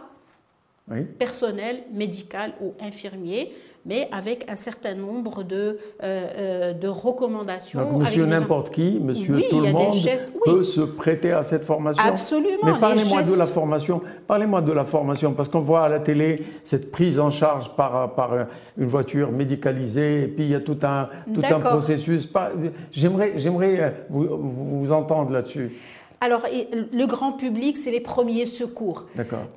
personnel 1.17 1.84
médical 1.91 2.53
ou 2.62 2.74
infirmier 2.82 3.53
mais 3.88 4.10
avec 4.12 4.46
un 4.51 4.58
certain 4.58 4.94
nombre 4.94 5.44
de, 5.44 5.56
euh, 5.56 5.77
euh, 6.03 6.74
de 6.74 6.88
recommandations. 6.89 7.98
monsieur 7.98 8.25
n'importe 8.25 8.70
qui, 8.70 9.00
monsieur 9.01 9.41
tout 9.50 9.62
le 9.62 9.72
monde 9.72 9.96
peut 10.44 10.63
se 10.63 10.82
prêter 10.82 11.32
à 11.32 11.44
cette 11.44 11.63
formation. 11.63 12.03
Absolument. 12.06 12.65
Mais 12.65 12.79
parlez-moi 12.79 13.24
de 13.24 13.36
la 13.36 13.46
formation. 13.46 14.01
Parlez-moi 14.27 14.62
de 14.62 14.74
la 14.74 14.84
formation, 14.84 15.32
parce 15.32 15.48
qu'on 15.48 15.62
voit 15.62 15.86
à 15.86 15.89
la 15.89 16.00
télé 16.00 16.44
cette 16.65 16.91
prise 16.91 17.17
en 17.17 17.32
charge 17.32 17.72
par, 17.75 18.13
par 18.13 18.48
une 18.77 18.88
voiture 18.88 19.32
médicalisée, 19.32 20.24
et 20.24 20.27
puis 20.27 20.44
il 20.44 20.51
y 20.51 20.56
a 20.56 20.60
tout 20.60 20.79
un, 20.84 21.08
tout 21.34 21.41
un 21.44 21.60
processus. 21.60 22.29
J'aimerais, 22.91 23.34
j'aimerais 23.38 24.06
vous, 24.10 24.27
vous 24.82 24.91
entendre 24.91 25.32
là-dessus. 25.32 25.72
Alors, 26.20 26.46
le 26.48 27.06
grand 27.06 27.34
public, 27.34 27.78
c'est 27.78 27.92
les 27.92 28.00
premiers 28.00 28.48
secours. 28.48 29.06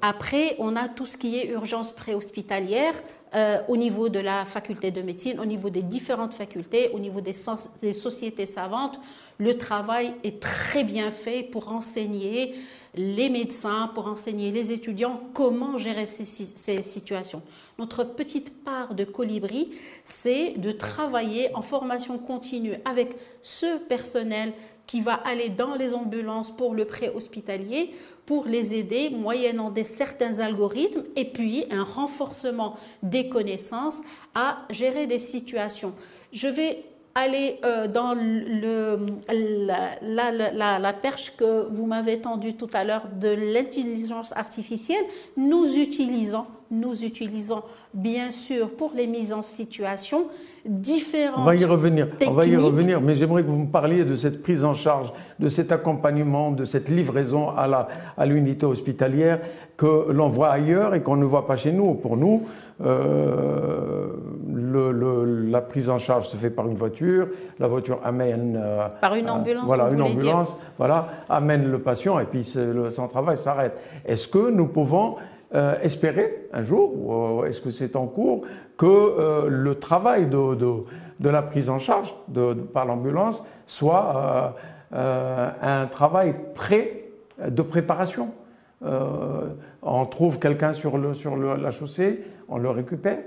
Après, 0.03 0.57
on 0.59 0.77
a 0.77 0.89
tout 0.89 1.07
ce 1.07 1.17
qui 1.17 1.39
est 1.39 1.49
urgence 1.49 1.93
préhospitalière, 1.93 2.95
euh, 3.33 3.59
au 3.69 3.77
niveau 3.77 4.09
de 4.09 4.19
la 4.19 4.45
faculté 4.45 4.91
de 4.91 5.03
médecine, 5.03 5.39
au 5.39 5.45
niveau 5.45 5.71
des 5.71 5.83
différentes 5.83 6.35
facultés, 6.35 6.91
au 6.93 6.99
niveau 6.99 7.21
des, 7.21 7.35
des, 7.81 7.93
sociétés 7.93 8.47
savantes, 8.47 9.01
le 9.39 9.57
travail 9.57 10.13
est 10.25 10.43
très 10.43 10.83
bien 10.83 11.13
fait 11.13 11.45
pour 11.45 11.69
enseigner 11.69 12.57
les 12.97 13.31
médecins, 13.31 13.89
pour 13.95 14.09
enseigner 14.09 14.51
les 14.51 14.73
étudiants 14.73 15.21
comment 15.33 15.79
gérer 15.79 16.07
ces, 16.07 16.25
ces 16.25 16.83
situations. 16.83 17.41
Notre 17.79 18.03
petite 18.03 18.65
part 18.65 18.97
de 18.97 19.05
colibri, 19.05 19.71
c'est 20.03 20.55
de 20.57 20.73
travailler 20.73 21.55
en 21.55 21.63
formation 21.63 22.19
continue 22.19 22.75
avec 22.85 23.11
ce 23.43 23.79
personnel 23.79 24.53
qui 24.91 25.01
va 25.01 25.15
aller 25.15 25.51
dans 25.51 25.77
les 25.77 25.95
ambulances 25.95 26.51
pour 26.51 26.75
le 26.75 26.85
pré-hospitalier 26.85 27.93
pour 28.27 28.47
les 28.47 28.75
aider 28.75 29.09
moyennant 29.09 29.71
des 29.71 29.85
certains 29.85 30.41
algorithmes 30.41 31.05
et 31.15 31.27
puis 31.27 31.65
un 31.71 31.85
renforcement 31.85 32.75
des 33.01 33.29
connaissances 33.29 34.01
à 34.35 34.59
gérer 34.69 35.07
des 35.07 35.21
situations. 35.21 35.93
Je 36.33 36.49
vais 36.49 36.83
aller 37.15 37.61
euh, 37.65 37.87
dans 37.87 38.15
la, 39.29 40.93
perche 40.93 41.37
que 41.37 41.69
vous 41.71 41.87
m'avez 41.87 42.21
tendue 42.21 42.57
tout 42.57 42.71
à 42.73 42.83
l'heure 42.83 43.07
de 43.15 43.29
l'intelligence 43.29 44.33
artificielle, 44.33 45.05
nous 45.37 45.73
utilisons, 45.77 46.47
nous 46.71 47.05
utilisons 47.05 47.63
bien 47.93 48.31
sûr 48.31 48.71
pour 48.71 48.93
les 48.95 49.07
mises 49.07 49.33
en 49.33 49.43
situation 49.43 50.27
différentes. 50.65 51.39
On 51.39 51.45
va 51.45 51.57
y 51.57 51.65
revenir, 51.65 52.09
on 52.27 52.33
va 52.33 52.47
y 52.47 52.57
revenir, 52.57 53.01
mais 53.01 53.17
j'aimerais 53.17 53.43
que 53.43 53.49
vous 53.49 53.57
me 53.57 53.71
parliez 53.71 54.05
de 54.05 54.15
cette 54.15 54.43
prise 54.43 54.65
en 54.65 54.75
charge, 54.75 55.13
de 55.39 55.49
cet 55.49 55.73
accompagnement, 55.73 56.51
de 56.53 56.65
cette 56.65 56.89
livraison 56.89 57.49
à 57.49 58.27
l'unité 58.27 58.67
à 58.67 58.69
hospitalière 58.69 59.41
que 59.77 60.13
l'on 60.13 60.29
voit 60.29 60.51
ailleurs 60.51 60.95
et 60.95 61.03
qu'on 61.03 61.17
ne 61.17 61.25
voit 61.25 61.47
pas 61.47 61.57
chez 61.57 61.73
nous. 61.73 61.95
Pour 61.95 62.19
nous, 62.19 62.43
euh, 62.85 64.09
le, 64.53 65.25
la 65.51 65.63
prise 65.63 65.89
en 65.89 65.97
charge 65.97 66.29
se 66.29 66.37
fait 66.37 66.51
par 66.51 66.69
une 66.69 66.77
voiture, 66.77 67.29
la 67.59 67.67
voiture 67.67 67.99
amène 68.05 68.61
euh, 68.63 68.89
par 69.01 69.15
une 69.15 69.31
ambulance, 69.31 69.65
voilà 69.67 69.89
une 69.91 70.03
ambulance, 70.03 70.55
voilà 70.77 71.09
amène 71.31 71.71
le 71.71 71.79
patient 71.79 72.21
et 72.21 72.27
puis 72.27 72.47
le, 72.57 72.91
son 72.91 73.09
travail 73.09 73.39
s'arrête. 73.39 73.81
Est-ce 74.05 74.29
que 74.29 74.51
nous 74.51 74.67
pouvons 74.67 75.17
euh, 75.55 75.75
espérer 75.83 76.49
un 76.53 76.63
jour, 76.63 76.93
ou 76.95 77.45
est-ce 77.45 77.61
que 77.61 77.71
c'est 77.71 77.97
en 77.97 78.07
cours, 78.07 78.43
que 78.77 79.47
le 79.49 79.75
travail 79.75 80.27
de, 80.27 80.55
de, 80.55 80.73
de, 81.21 81.29
la 81.29 81.43
prise 81.43 81.69
en 81.69 81.79
charge 81.79 82.15
par 82.73 82.87
l'ambulance 82.87 83.45
soit 83.67 84.55
un 84.93 85.87
travail 85.87 86.35
pré, 86.55 87.13
de 87.47 87.61
préparation 87.61 88.31
On 88.81 90.07
trouve 90.07 90.39
quelqu'un 90.39 90.73
sur, 90.73 90.97
le, 90.97 91.13
sur 91.13 91.37
la 91.37 91.71
chaussée, 91.71 92.25
on 92.49 92.57
le 92.57 92.71
récupère, 92.71 93.19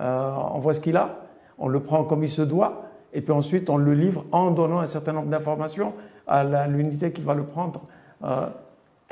euh, 0.00 0.32
on 0.52 0.58
voit 0.58 0.74
ce 0.74 0.80
qu'il 0.80 0.96
a, 0.96 1.20
on 1.58 1.68
le 1.68 1.80
prend 1.80 2.04
comme 2.04 2.24
il 2.24 2.30
se 2.30 2.42
doit, 2.42 2.86
et 3.12 3.20
puis 3.20 3.32
ensuite 3.32 3.70
on 3.70 3.76
le 3.76 3.94
livre 3.94 4.24
en 4.32 4.50
donnant 4.50 4.80
un 4.80 4.86
certain 4.86 5.12
nombre 5.12 5.28
d'informations 5.28 5.92
à 6.26 6.66
l'unité 6.66 7.12
qui 7.12 7.20
va 7.20 7.34
le 7.34 7.44
prendre. 7.44 7.82
Euh, 8.24 8.46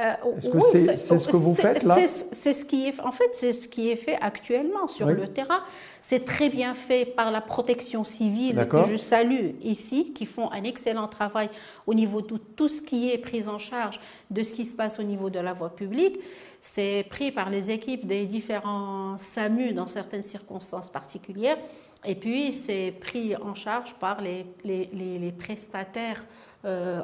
euh, 0.03 0.37
Est-ce 0.37 0.49
que 0.49 0.97
c'est 0.97 1.19
ce 1.19 1.29
que 1.29 1.37
vous 1.37 1.55
faites 1.55 1.83
là 1.83 1.97
C'est 2.09 2.53
ce 2.53 2.65
qui 2.65 2.89
est, 2.89 3.01
en 3.01 3.13
fait, 3.13 3.31
c'est 3.33 3.53
ce 3.53 3.69
qui 3.69 3.91
est 3.91 3.97
fait 3.97 4.19
actuellement 4.21 4.89
sur 4.89 5.07
le 5.07 5.29
terrain. 5.29 5.61
C'est 6.01 6.25
très 6.25 6.49
bien 6.49 6.75
fait 6.75 7.05
par 7.05 7.31
la 7.31 7.41
protection 7.41 8.05
civile 8.05 8.67
que 8.69 8.85
je 8.85 8.97
salue 8.97 9.51
ici, 9.63 10.13
qui 10.13 10.27
font 10.27 10.51
un 10.51 10.65
excellent 10.65 11.09
travail 11.09 11.49
au 11.87 11.95
niveau 11.95 12.21
de 12.21 12.37
tout 12.37 12.69
ce 12.69 12.83
qui 12.83 13.11
est 13.11 13.19
prise 13.19 13.49
en 13.49 13.59
charge 13.59 14.01
de 14.31 14.43
ce 14.43 14.53
qui 14.53 14.65
se 14.65 14.75
passe 14.75 14.99
au 14.99 15.05
niveau 15.05 15.31
de 15.31 15.39
la 15.39 15.53
voie 15.53 15.75
publique. 15.75 16.19
C'est 16.61 17.07
pris 17.09 17.33
par 17.33 17.51
les 17.51 17.71
équipes 17.71 18.07
des 18.07 18.27
différents 18.27 19.17
SAMU 19.19 19.73
dans 19.73 19.87
certaines 19.87 20.23
circonstances 20.23 20.91
particulières. 20.91 21.59
Et 22.05 22.17
puis, 22.17 22.53
c'est 22.53 22.93
pris 23.01 23.37
en 23.37 23.55
charge 23.55 23.95
par 23.95 24.21
les, 24.21 24.47
les, 24.65 24.89
les 24.93 25.33
prestataires 25.33 26.25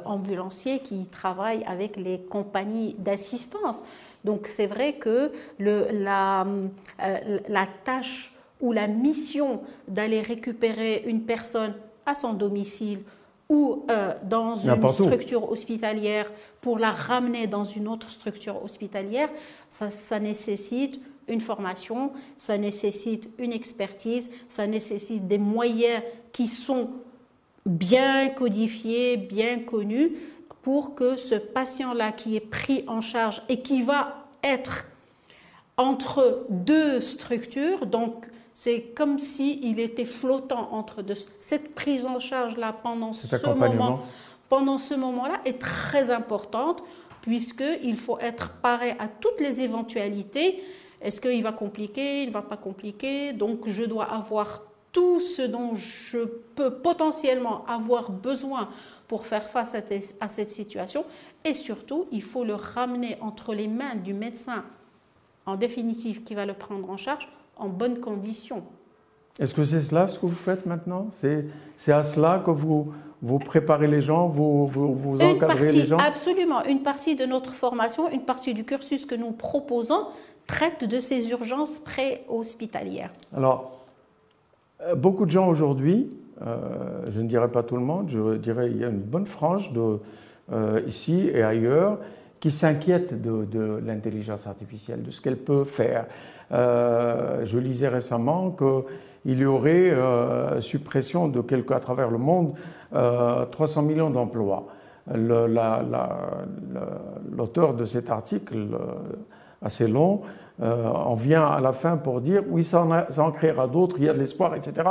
ambulanciers 0.05 0.79
qui 0.79 1.05
travaillent 1.07 1.63
avec 1.65 1.97
les 1.97 2.19
compagnies 2.19 2.95
d'assistance. 2.97 3.83
Donc 4.23 4.47
c'est 4.47 4.65
vrai 4.65 4.93
que 4.93 5.31
le, 5.57 5.87
la, 5.91 6.45
euh, 7.03 7.39
la 7.47 7.67
tâche 7.83 8.33
ou 8.61 8.71
la 8.71 8.87
mission 8.87 9.61
d'aller 9.87 10.21
récupérer 10.21 11.03
une 11.05 11.23
personne 11.23 11.73
à 12.05 12.13
son 12.13 12.33
domicile 12.33 13.01
ou 13.47 13.85
euh, 13.89 14.13
dans 14.23 14.55
une 14.55 14.87
structure 14.89 15.51
hospitalière 15.51 16.31
pour 16.61 16.77
la 16.77 16.91
ramener 16.91 17.47
dans 17.47 17.63
une 17.63 17.87
autre 17.87 18.11
structure 18.11 18.63
hospitalière, 18.63 19.29
ça, 19.69 19.89
ça, 19.89 20.19
nécessite 20.19 20.99
une 21.27 21.41
formation, 21.41 22.11
ça 22.37 22.57
nécessite 22.57 23.29
une 23.39 23.53
expertise, 23.53 24.29
ça 24.49 24.67
nécessite 24.67 25.27
des 25.27 25.37
moyens 25.37 26.03
qui 26.31 26.47
sont 26.47 26.89
bien 27.65 28.29
codifié, 28.29 29.17
bien 29.17 29.59
connu, 29.59 30.13
pour 30.61 30.95
que 30.95 31.15
ce 31.15 31.35
patient-là 31.35 32.11
qui 32.11 32.35
est 32.35 32.41
pris 32.41 32.83
en 32.87 33.01
charge 33.01 33.41
et 33.49 33.61
qui 33.61 33.81
va 33.81 34.25
être 34.43 34.85
entre 35.77 36.45
deux 36.49 36.99
structures, 36.99 37.85
donc 37.85 38.25
c'est 38.53 38.81
comme 38.93 39.19
s'il 39.19 39.63
il 39.63 39.79
était 39.79 40.03
flottant 40.03 40.69
entre 40.73 41.01
deux. 41.01 41.15
Cette 41.39 41.73
prise 41.73 42.05
en 42.05 42.19
charge-là 42.19 42.75
pendant 42.83 43.13
ce 43.13 43.35
moment, 43.47 43.99
pendant 44.49 44.77
ce 44.77 44.93
moment-là 44.93 45.39
est 45.45 45.59
très 45.59 46.11
importante 46.11 46.83
puisqu'il 47.21 47.95
faut 47.95 48.19
être 48.19 48.51
paré 48.61 48.91
à 48.99 49.07
toutes 49.07 49.39
les 49.39 49.61
éventualités. 49.61 50.61
Est-ce 51.01 51.21
qu'il 51.21 51.41
va 51.41 51.53
compliquer, 51.53 52.23
il 52.23 52.27
ne 52.27 52.33
va 52.33 52.41
pas 52.41 52.57
compliquer? 52.57 53.31
Donc 53.31 53.67
je 53.67 53.83
dois 53.83 54.05
avoir 54.05 54.63
tout 54.91 55.19
ce 55.19 55.41
dont 55.41 55.75
je 55.75 56.19
peux 56.55 56.75
potentiellement 56.75 57.65
avoir 57.67 58.11
besoin 58.11 58.69
pour 59.07 59.25
faire 59.25 59.49
face 59.49 59.75
à, 59.75 60.27
cette 60.27 60.51
situation. 60.51 61.05
Et 61.45 61.53
surtout, 61.53 62.07
il 62.11 62.23
faut 62.23 62.43
le 62.43 62.55
ramener 62.55 63.17
entre 63.21 63.53
les 63.53 63.67
mains 63.67 63.95
du 63.95 64.13
médecin, 64.13 64.63
en 65.45 65.55
définitive, 65.55 66.23
qui 66.23 66.35
va 66.35 66.45
le 66.45 66.53
prendre 66.53 66.89
en 66.89 66.97
charge 66.97 67.27
en 67.57 67.67
bonnes 67.67 67.99
conditions. 67.99 68.63
Est-ce 69.39 69.53
que 69.53 69.63
c'est 69.63 69.81
cela 69.81 70.07
ce 70.07 70.19
que 70.19 70.25
vous 70.25 70.35
faites 70.35 70.65
maintenant? 70.65 71.07
C'est 71.11 71.91
à 71.91 72.03
cela 72.03 72.41
que 72.43 72.51
vous, 72.51 72.93
vous 73.21 73.39
préparez 73.39 73.87
les 73.87 74.01
gens, 74.01 74.27
vous, 74.27 74.67
vous, 74.67 74.93
vous 74.93 75.21
encadrez 75.21 75.71
les 75.71 75.85
gens? 75.85 75.97
Absolument. 75.97 76.63
Une 76.65 76.83
partie 76.83 77.15
de 77.15 77.25
notre 77.25 77.53
formation, 77.53 78.09
une 78.09 78.25
partie 78.25 78.53
du 78.53 78.65
cursus 78.65 79.05
que 79.05 79.15
nous 79.15 79.31
proposons 79.31 80.07
traite 80.47 80.83
de 80.83 80.99
ces 80.99 81.29
urgences 81.29 81.79
pré-hospitalières. 81.79 83.11
Alors, 83.35 83.78
beaucoup 84.95 85.25
de 85.25 85.31
gens 85.31 85.47
aujourd'hui, 85.47 86.09
euh, 86.45 86.55
je 87.09 87.19
ne 87.21 87.27
dirais 87.27 87.49
pas 87.49 87.63
tout 87.63 87.75
le 87.75 87.81
monde, 87.81 88.09
je 88.09 88.37
dirais 88.37 88.69
il 88.71 88.77
y 88.77 88.85
a 88.85 88.89
une 88.89 89.01
bonne 89.01 89.25
frange 89.25 89.71
euh, 90.51 90.81
ici 90.87 91.29
et 91.33 91.43
ailleurs 91.43 91.99
qui 92.39 92.51
s'inquiètent 92.51 93.21
de, 93.21 93.81
l'intelligence 93.85 94.47
artificielle, 94.47 95.03
de 95.03 95.11
ce 95.11 95.19
qu'elle 95.19 95.35
peut 95.35 95.65
faire. 95.65 96.05
je 96.51 97.57
lisais 97.57 97.89
récemment 97.89 98.55
qu'il 99.25 99.39
y 99.39 99.45
aurait 99.45 99.93
suppression 100.61 101.27
de 101.27 101.41
quelque, 101.41 101.73
à 101.73 101.81
travers 101.81 102.09
le 102.09 102.17
monde 102.17 102.53
300 102.93 103.81
millions 103.81 104.09
d'emplois. 104.09 104.67
L'auteur 107.35 107.73
de 107.73 107.83
cet 107.83 108.09
article 108.09 108.67
assez 109.61 109.89
long 109.89 110.21
euh, 110.61 110.91
on 111.05 111.15
vient 111.15 111.45
à 111.45 111.59
la 111.59 111.73
fin 111.73 111.97
pour 111.97 112.21
dire 112.21 112.43
oui, 112.49 112.63
ça 112.63 112.85
en, 113.17 113.31
créera 113.31 113.67
d'autres, 113.67 113.95
il 113.99 114.05
y 114.05 114.09
a 114.09 114.13
de 114.13 114.19
l'espoir, 114.19 114.55
etc. 114.55 114.87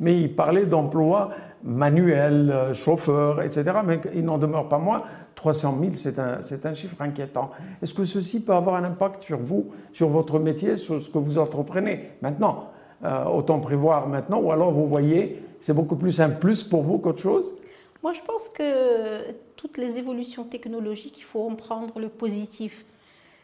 Mais 0.00 0.20
il 0.20 0.34
parlait 0.34 0.66
d'emplois 0.66 1.30
manuels, 1.64 2.70
chauffeurs, 2.72 3.42
etc. 3.42 3.64
Mais 3.84 4.00
il 4.14 4.24
n'en 4.24 4.38
demeure 4.38 4.68
pas 4.68 4.78
moins 4.78 5.02
300 5.38 5.78
000, 5.80 5.92
c'est 5.94 6.18
un, 6.18 6.40
un, 6.64 6.74
chiffre 6.74 7.00
inquiétant. 7.00 7.50
Est-ce 7.80 7.94
que 7.94 8.04
ceci 8.04 8.40
peut 8.40 8.52
avoir 8.52 8.74
un 8.74 8.82
impact 8.82 9.22
sur 9.22 9.38
vous, 9.38 9.70
sur 9.92 10.08
votre 10.08 10.40
métier, 10.40 10.76
sur 10.76 11.00
ce 11.00 11.08
que 11.08 11.18
vous 11.18 11.38
entreprenez 11.38 12.10
maintenant 12.22 12.70
euh, 13.04 13.24
Autant 13.24 13.60
prévoir 13.60 14.08
maintenant, 14.08 14.40
ou 14.40 14.50
alors 14.50 14.72
vous 14.72 14.88
voyez, 14.88 15.40
c'est 15.60 15.74
beaucoup 15.74 15.94
plus 15.94 16.20
un 16.20 16.30
plus 16.30 16.64
pour 16.64 16.82
vous 16.82 16.98
qu'autre 16.98 17.20
chose? 17.20 17.54
Moi, 18.02 18.12
je 18.12 18.20
pense 18.22 18.48
que 18.48 19.32
toutes 19.54 19.78
les 19.78 19.98
évolutions 19.98 20.42
technologiques, 20.42 21.18
il 21.18 21.24
faut 21.24 21.48
en 21.48 21.54
prendre 21.54 22.00
le 22.00 22.08
positif 22.08 22.84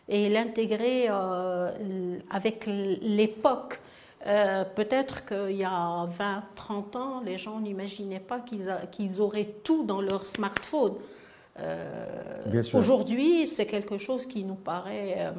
et 0.08 0.28
l'intégrer 0.28 1.06
euh, 1.08 2.18
avec 2.30 2.66
l'époque. 2.66 3.80
Euh, 4.26 4.64
peut-être 4.64 5.26
qu'il 5.26 5.56
y 5.56 5.64
a 5.64 6.06
20, 6.06 6.44
30 6.54 6.96
ans, 6.96 7.22
les 7.24 7.36
gens 7.36 7.60
n'imaginaient 7.60 8.20
pas 8.20 8.40
qu'ils 8.40 9.20
auraient 9.20 9.54
tout 9.64 9.84
dans 9.84 10.00
leur 10.00 10.26
smartphone. 10.26 10.94
Euh, 11.60 12.62
aujourd'hui, 12.72 13.46
c'est 13.46 13.66
quelque 13.66 13.98
chose 13.98 14.26
qui 14.26 14.44
nous 14.44 14.54
paraît 14.54 15.32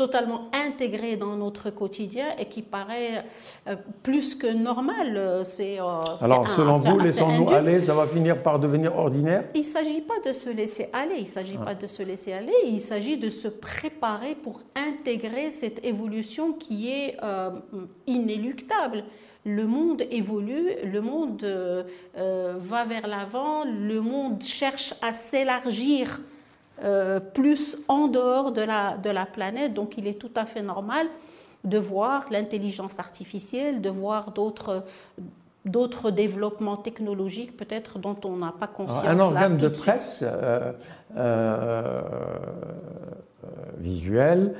totalement 0.00 0.48
intégré 0.54 1.16
dans 1.16 1.36
notre 1.36 1.68
quotidien 1.68 2.28
et 2.38 2.46
qui 2.46 2.62
paraît 2.62 3.22
euh, 3.68 3.76
plus 4.02 4.34
que 4.34 4.46
normal. 4.46 5.42
C'est, 5.44 5.78
euh, 5.78 5.84
Alors, 6.22 6.48
selon 6.48 6.76
vous, 6.76 6.98
laissons-nous 6.98 7.50
aller, 7.50 7.82
ça 7.82 7.92
va 7.92 8.06
finir 8.06 8.42
par 8.42 8.58
devenir 8.58 8.96
ordinaire? 8.96 9.44
Il 9.54 9.60
ne 9.60 9.66
s'agit 9.66 10.00
pas 10.00 10.18
de 10.26 10.32
se 10.32 10.48
laisser 10.48 10.88
aller, 10.94 11.16
il 11.18 11.24
ne 11.24 11.28
s'agit 11.28 11.58
ah. 11.60 11.66
pas 11.66 11.74
de 11.74 11.86
se 11.86 12.02
laisser 12.02 12.32
aller, 12.32 12.54
il 12.64 12.80
s'agit 12.80 13.18
de 13.18 13.28
se 13.28 13.48
préparer 13.48 14.34
pour 14.42 14.62
intégrer 14.74 15.50
cette 15.50 15.84
évolution 15.84 16.54
qui 16.54 16.88
est 16.88 17.18
euh, 17.22 17.50
inéluctable. 18.06 19.04
Le 19.44 19.66
monde 19.66 20.02
évolue, 20.10 20.76
le 20.82 21.00
monde 21.02 21.44
va 22.14 22.84
vers 22.84 23.06
l'avant, 23.06 23.64
le 23.64 24.00
monde 24.00 24.42
cherche 24.42 24.92
à 25.00 25.14
s'élargir 25.14 26.20
euh, 26.82 27.20
plus 27.20 27.78
en 27.88 28.08
dehors 28.08 28.52
de 28.52 28.62
la, 28.62 28.96
de 28.96 29.10
la 29.10 29.26
planète. 29.26 29.74
Donc 29.74 29.98
il 29.98 30.06
est 30.06 30.18
tout 30.18 30.30
à 30.34 30.44
fait 30.44 30.62
normal 30.62 31.06
de 31.64 31.78
voir 31.78 32.26
l'intelligence 32.30 32.98
artificielle, 32.98 33.80
de 33.80 33.90
voir 33.90 34.32
d'autres 34.32 34.84
d'autres 35.66 36.10
développements 36.10 36.78
technologiques 36.78 37.54
peut-être 37.54 37.98
dont 37.98 38.16
on 38.24 38.36
n'a 38.36 38.54
pas 38.58 38.66
conscience. 38.66 39.04
un 39.06 39.18
organe 39.18 39.58
de 39.58 39.68
presse 39.68 40.20
euh, 40.22 40.72
euh, 41.18 42.00
visuel 43.76 44.54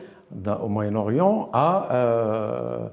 au 0.62 0.68
Moyen-Orient 0.68 1.48
a 1.54 2.90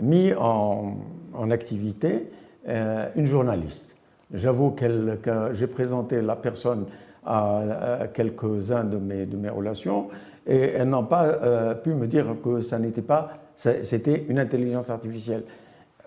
mis 0.00 0.32
en, 0.32 0.94
en 1.34 1.50
activité 1.50 2.32
une 2.66 3.26
journaliste. 3.26 3.94
J'avoue 4.32 4.70
que 4.70 5.18
j'ai 5.52 5.66
présenté 5.66 6.22
la 6.22 6.36
personne 6.36 6.86
à, 7.24 8.06
quelques-uns 8.12 8.84
de 8.84 8.96
mes, 8.96 9.26
de 9.26 9.36
mes 9.36 9.50
relations 9.50 10.08
et 10.46 10.58
elles 10.58 10.88
n'ont 10.88 11.04
pas 11.04 11.24
euh, 11.24 11.74
pu 11.74 11.94
me 11.94 12.06
dire 12.06 12.26
que 12.42 12.60
ça 12.60 12.78
n'était 12.78 13.02
pas, 13.02 13.30
c'était 13.54 14.24
une 14.28 14.38
intelligence 14.38 14.90
artificielle. 14.90 15.44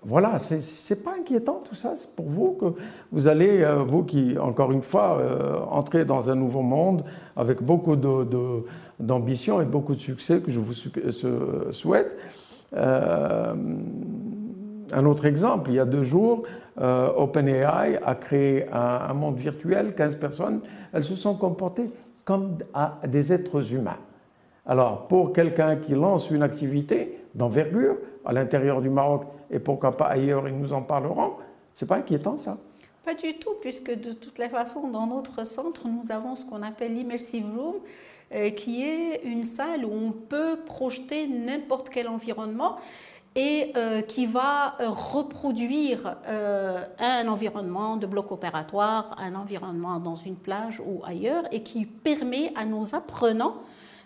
Voilà, 0.06 0.38
c'est 0.38 1.02
pas 1.02 1.14
inquiétant 1.18 1.62
tout 1.64 1.76
ça 1.76 1.94
pour 2.18 2.26
vous 2.26 2.58
que 2.60 2.66
vous 3.14 3.30
allez, 3.30 3.62
euh, 3.62 3.84
vous 3.84 4.04
qui, 4.04 4.38
encore 4.38 4.74
une 4.74 4.82
fois, 4.82 5.18
euh, 5.18 5.60
entrez 5.72 6.04
dans 6.04 6.30
un 6.30 6.36
nouveau 6.36 6.62
monde 6.62 7.06
avec 7.38 7.62
beaucoup 7.62 7.96
d'ambition 9.00 9.62
et 9.62 9.66
beaucoup 9.66 9.96
de 9.96 10.02
succès 10.02 10.42
que 10.42 10.52
je 10.52 10.60
vous 10.60 10.74
souhaite. 11.72 12.18
Un 14.94 15.06
autre 15.06 15.26
exemple, 15.26 15.72
il 15.72 15.76
y 15.76 15.80
a 15.80 15.86
deux 15.86 16.04
jours, 16.04 16.44
OpenAI 16.78 18.00
a 18.04 18.16
créé 18.16 18.66
un, 18.72 19.14
monde 19.14 19.38
virtuel, 19.38 19.94
15 19.96 20.16
personnes. 20.16 20.62
Elles 20.92 21.04
se 21.04 21.16
sont 21.16 21.36
comportées 21.36 21.88
comme 22.26 22.58
des 23.08 23.34
êtres 23.34 23.74
humains. 23.74 23.98
Alors, 24.66 25.08
pour 25.08 25.34
quelqu'un 25.34 25.76
qui 25.76 25.94
lance 25.94 26.32
une 26.32 26.42
activité 26.42 27.20
d'envergure 27.36 27.98
à 28.26 28.32
l'intérieur 28.32 28.82
du 28.82 28.90
Maroc 28.90 29.26
et 29.52 29.60
pourquoi 29.60 29.98
pas 29.98 30.06
ailleurs, 30.06 30.48
ils 30.48 30.58
nous 30.58 30.74
en 30.74 30.82
parleront, 30.82 31.34
c'est 31.76 31.86
pas 31.86 31.98
inquiétant 31.98 32.38
ça. 32.38 32.58
Pas 33.04 33.16
du 33.16 33.34
tout, 33.34 33.56
puisque 33.60 33.94
de 33.94 34.14
toutes 34.14 34.40
les 34.40 34.48
façons, 34.48 34.88
dans 34.88 35.08
notre 35.08 35.46
centre, 35.46 35.88
nous 35.90 36.10
avons 36.12 36.36
ce 36.36 36.46
qu'on 36.46 36.64
appelle 36.64 36.96
l'immersive 36.96 37.46
room, 37.46 37.76
euh, 38.34 38.50
qui 38.52 38.84
est 38.84 39.22
une 39.26 39.44
salle 39.44 39.84
où 39.84 39.92
on 39.92 40.12
peut 40.12 40.58
projeter 40.66 41.28
n'importe 41.28 41.90
quel 41.90 42.08
environnement 42.08 42.78
et 43.36 43.72
euh, 43.76 44.02
qui 44.02 44.26
va 44.26 44.76
euh, 44.80 44.90
reproduire 44.90 46.18
euh, 46.28 46.84
un 47.00 47.28
environnement 47.28 47.98
de 47.98 48.06
bloc 48.06 48.32
opératoire, 48.32 49.16
un 49.20 49.36
environnement 49.36 50.00
dans 50.00 50.16
une 50.16 50.36
plage 50.36 50.82
ou 50.86 51.02
ailleurs, 51.04 51.44
et 51.52 51.64
qui 51.64 51.86
permet 51.86 52.52
à 52.56 52.66
nos 52.66 52.94
apprenants 52.94 53.56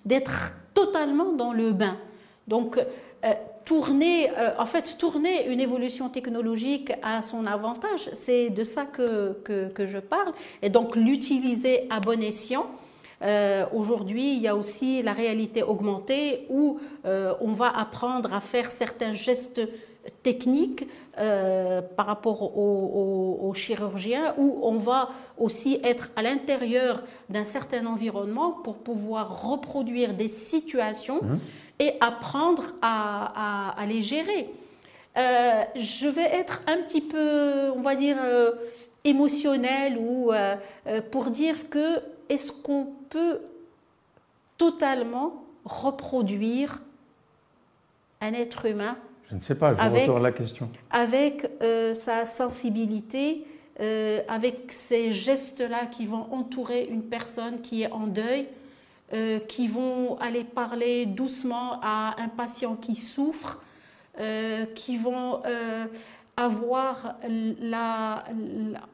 d'être 0.05 0.53
totalement 0.73 1.33
dans 1.33 1.51
le 1.51 1.71
bain. 1.71 1.97
Donc, 2.47 2.79
tourner, 3.65 4.29
en 4.57 4.65
fait, 4.65 4.97
tourner 4.97 5.47
une 5.49 5.59
évolution 5.59 6.07
technologique 6.07 6.93
à 7.03 7.21
son 7.21 7.45
avantage, 7.45 8.09
c'est 8.13 8.49
de 8.49 8.63
ça 8.63 8.85
que, 8.85 9.33
que, 9.43 9.67
que, 9.67 9.85
je 9.85 9.97
parle, 9.97 10.31
et 10.61 10.69
donc 10.69 10.95
l'utiliser 10.95 11.87
à 11.89 11.99
bon 11.99 12.23
escient 12.23 12.67
euh, 13.21 13.65
aujourd'hui, 13.73 14.35
il 14.35 14.41
y 14.41 14.47
a 14.47 14.55
aussi 14.55 15.01
la 15.01 15.13
réalité 15.13 15.63
augmentée 15.63 16.45
où 16.49 16.79
euh, 17.05 17.33
on 17.41 17.51
va 17.51 17.75
apprendre 17.75 18.33
à 18.33 18.41
faire 18.41 18.69
certains 18.69 19.13
gestes 19.13 19.61
techniques 20.23 20.87
euh, 21.17 21.81
par 21.81 22.05
rapport 22.05 22.57
aux, 22.57 23.51
chirurgiens, 23.53 24.35
où 24.37 24.59
on 24.61 24.77
va 24.77 25.09
aussi 25.37 25.79
être 25.83 26.11
à 26.15 26.21
l'intérieur 26.21 27.03
d'un 27.29 27.43
certain 27.43 27.85
environnement 27.87 28.51
pour 28.51 28.77
pouvoir 28.77 29.49
reproduire 29.49 30.13
des 30.13 30.27
situations 30.27 31.21
mmh. 31.21 31.37
et 31.79 31.93
apprendre 31.99 32.73
à, 32.81 33.75
les 33.87 34.01
gérer. 34.01 34.49
je 35.15 36.07
vais 36.07 36.29
être 36.35 36.61
un 36.67 36.77
petit 36.83 37.01
peu, 37.01 37.71
on 37.75 37.81
va 37.81 37.95
dire, 37.95 38.17
émotionnel 39.03 39.97
ou 39.97 40.31
pour 41.11 41.31
dire 41.31 41.69
que 41.69 41.99
est-ce 42.29 42.51
qu'on 42.51 42.87
peut 43.09 43.39
totalement 44.57 45.43
reproduire 45.65 46.81
un 48.21 48.33
être 48.33 48.65
humain 48.65 48.97
Je 49.29 49.35
ne 49.35 49.39
sais 49.39 49.55
pas, 49.55 49.75
je 49.75 49.89
vous 49.89 49.95
retourne 49.95 50.23
la 50.23 50.31
question. 50.31 50.69
Avec 50.89 51.49
euh, 51.61 51.93
sa 51.93 52.25
sensibilité, 52.25 53.45
euh, 53.79 54.21
avec 54.27 54.71
ces 54.71 55.13
gestes-là 55.13 55.85
qui 55.85 56.05
vont 56.05 56.27
entourer 56.31 56.87
une 56.89 57.03
personne 57.03 57.61
qui 57.61 57.83
est 57.83 57.91
en 57.91 58.07
deuil, 58.07 58.47
euh, 59.13 59.39
qui 59.39 59.67
vont 59.67 60.17
aller 60.19 60.43
parler 60.43 61.05
doucement 61.05 61.79
à 61.81 62.15
un 62.19 62.27
patient 62.27 62.75
qui 62.75 62.95
souffre, 62.95 63.61
qui 64.73 64.97
vont 64.97 65.43
avoir 66.37 67.15
la, 67.59 68.23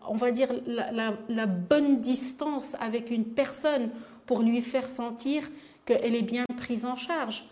on 0.08 0.16
va 0.16 0.32
dire 0.32 0.48
la, 0.66 1.46
bonne 1.46 2.00
distance 2.00 2.76
avec 2.80 3.12
une 3.12 3.26
personne 3.26 3.90
pour 4.26 4.42
lui 4.42 4.62
faire 4.62 4.88
sentir 4.88 5.44
qu'elle 5.86 6.16
est 6.16 6.24
bien 6.24 6.46
prise 6.58 6.86
en 6.86 6.96
charge 6.96 7.46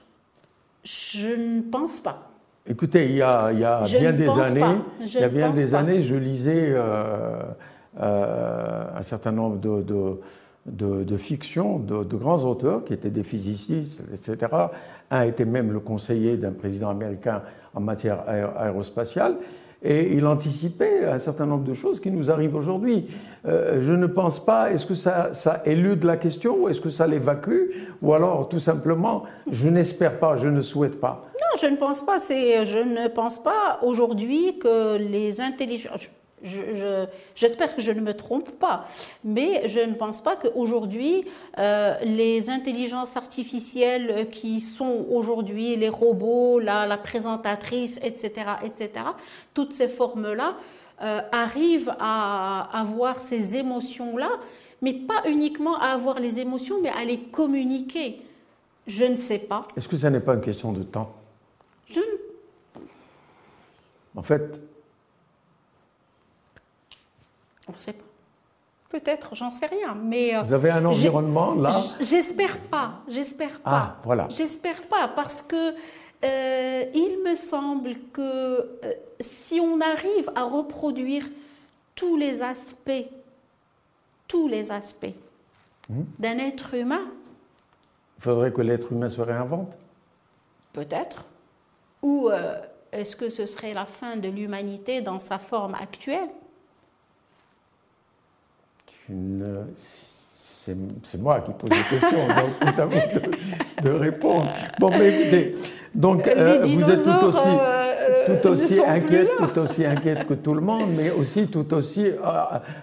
Je 0.86 1.28
ne 1.28 1.62
pense 1.62 2.00
pas. 2.00 2.30
Écoutez, 2.66 3.06
il 3.06 3.16
y 3.16 3.22
a, 3.22 3.52
il 3.52 3.60
y 3.60 3.66
a 3.66 3.84
bien 3.84 4.14
des 4.14 4.30
années, 4.30 4.78
il 5.02 5.14
y 5.14 5.24
a 5.24 5.30
bien 5.30 5.52
des 5.52 5.76
années, 5.76 6.02
je 6.02 6.16
lisais 6.16 6.70
euh, 6.70 7.42
euh, 8.00 8.84
un 8.96 9.02
certain 9.02 9.32
nombre 9.32 9.58
de, 9.58 9.82
de, 10.66 11.04
de, 11.04 11.18
fictions 11.18 11.80
de, 11.80 12.06
de, 12.06 12.16
grands 12.16 12.44
auteurs 12.46 12.86
qui 12.86 12.94
étaient 12.94 13.10
des 13.10 13.24
physiciens, 13.24 13.82
etc. 14.14 14.38
Un 15.10 15.24
était 15.24 15.44
même 15.44 15.74
le 15.74 15.82
conseiller 15.82 16.38
d'un 16.38 16.52
président 16.52 16.90
américain 16.90 17.42
en 17.74 17.82
matière 17.82 18.24
aérospatiale 18.30 19.38
et 19.84 20.14
il 20.14 20.26
anticipait 20.28 21.06
un 21.06 21.18
certain 21.18 21.46
nombre 21.46 21.64
de 21.64 21.74
choses 21.74 22.00
qui 22.00 22.12
nous 22.12 22.30
arrivent 22.30 22.56
aujourd'hui. 22.56 23.08
Euh, 23.48 23.82
je 23.82 23.94
ne 23.94 24.06
pense 24.06 24.44
pas, 24.44 24.72
est-ce 24.72 24.86
que 24.86 24.94
ça, 24.94 25.32
élude 25.66 26.04
la 26.04 26.18
question 26.18 26.64
ou 26.64 26.70
est-ce 26.70 26.82
que 26.82 26.90
ça 26.90 27.08
l'évacue 27.08 27.72
ou 28.02 28.14
alors 28.14 28.48
tout 28.50 28.60
simplement, 28.60 29.24
je 29.50 29.68
n'espère 29.70 30.20
pas, 30.20 30.38
je 30.38 30.48
ne 30.48 30.62
souhaite 30.62 31.00
pas 31.00 31.26
Non, 31.40 31.60
je 31.60 31.66
ne 31.68 31.78
pense 31.78 32.02
pas. 32.02 32.18
Je 32.18 32.80
ne 32.80 33.08
pense 33.08 33.40
pas 33.40 33.80
aujourd'hui 33.82 34.60
que 34.60 34.98
les 34.98 35.42
intelligences 35.42 36.10
J'espère 37.36 37.76
que 37.76 37.82
je 37.82 37.92
ne 37.92 38.02
me 38.02 38.14
trompe 38.14 38.52
pas, 38.52 38.88
mais 39.24 39.68
je 39.68 39.80
ne 39.80 39.94
pense 39.94 40.22
pas 40.22 40.36
qu'aujourd'hui, 40.36 41.26
euh, 41.60 41.94
les 42.04 42.50
intelligences 42.50 43.16
artificielles 43.16 44.28
qui 44.32 44.60
sont 44.60 45.06
aujourd'hui 45.12 45.76
les 45.76 45.90
robots, 45.90 46.60
la, 46.60 46.88
la, 46.88 46.98
présentatrice, 46.98 48.00
etc., 48.04 48.46
etc., 48.64 49.06
toutes 49.54 49.74
ces 49.74 49.88
formes-là 49.88 50.56
euh, 51.04 51.22
arrivent 51.32 51.94
à 52.00 52.70
avoir 52.80 53.22
ces 53.22 53.56
émotions-là, 53.56 54.30
mais 54.82 54.94
pas 54.94 55.24
uniquement 55.28 55.78
à 55.78 55.90
avoir 55.90 56.20
les 56.20 56.40
émotions, 56.40 56.82
mais 56.82 56.90
à 56.90 57.06
les 57.06 57.20
communiquer. 57.20 58.22
Je 58.88 59.06
ne 59.06 59.18
sais 59.18 59.40
pas. 59.40 59.64
Est-ce 59.78 59.88
que 59.88 59.98
ça 59.98 60.10
n'est 60.10 60.20
pas 60.20 60.34
une 60.34 60.42
question 60.42 60.72
de 60.72 60.84
temps? 60.84 61.16
Je 61.88 62.00
ne... 62.00 62.82
En 64.16 64.24
fait, 64.24 64.62
on 67.72 67.76
ne 67.76 67.80
sait 67.80 67.94
pas. 67.94 68.04
Peut-être, 68.90 69.36
j'en 69.36 69.50
sais 69.50 69.68
rien. 69.68 69.96
Mais 69.96 70.34
vous 70.44 70.54
avez 70.54 70.70
un 70.70 70.84
environnement 70.84 71.54
là 71.56 71.72
J'espère 72.02 72.58
pas. 72.58 72.96
J'espère 73.08 73.60
pas. 73.62 73.72
Ah, 73.72 73.96
voilà. 74.04 74.28
J'espère 74.30 74.82
pas 74.84 75.08
parce 75.08 75.42
que 75.42 75.74
il 76.24 77.20
me 77.24 77.36
semble 77.36 77.96
que 78.12 78.70
si 79.22 79.60
on 79.60 79.80
arrive 79.80 80.30
à 80.36 80.44
reproduire 80.44 81.24
tous 81.96 82.18
les 82.18 82.42
aspects, 82.42 83.08
tous 84.28 84.48
les 84.48 84.72
aspects 84.72 85.16
hmm. 85.90 86.04
d'un 86.20 86.38
être 86.40 86.74
humain. 86.74 87.06
Il 88.18 88.24
faudrait 88.24 88.52
que 88.52 88.62
l'être 88.62 88.92
humain 88.92 89.10
se 89.10 89.22
réinvente 89.22 89.78
Peut-être. 90.74 91.26
Ou 92.02 92.30
euh, 92.30 92.56
est-ce 92.92 93.16
que 93.16 93.30
ce 93.30 93.46
serait 93.46 93.74
la 93.74 93.86
fin 93.86 94.16
de 94.16 94.30
l'humanité 94.30 95.02
dans 95.02 95.20
sa 95.20 95.38
forme 95.38 95.76
actuelle? 95.76 96.30
C'est 100.64 101.18
moi 101.20 101.42
qui 101.42 101.52
pose 101.52 101.70
des 101.70 101.76
questions, 101.76 102.28
donc 102.28 102.52
c'est 102.60 102.80
à 102.80 102.86
vous 102.86 103.84
de, 103.84 103.90
répondre. 103.90 104.48
Bon, 104.80 104.92
mais 104.92 105.10
écoutez, 105.10 105.56
donc 105.96 106.28
euh, 106.28 106.60
vous 106.62 106.90
êtes 106.90 107.04
tout 107.04 107.26
aussi, 107.26 107.40
euh, 107.48 108.40
tout 108.42 108.48
aussi 108.48 108.80
inquiète, 108.80 109.30
tout 109.38 109.60
aussi 109.60 109.86
inquiète 109.86 110.28
que 110.28 110.36
tout 110.36 110.54
le 110.54 110.62
monde, 110.62 110.90
mais 110.96 111.10
aussi 111.10 111.48
tout 111.48 111.74
aussi 111.74 112.06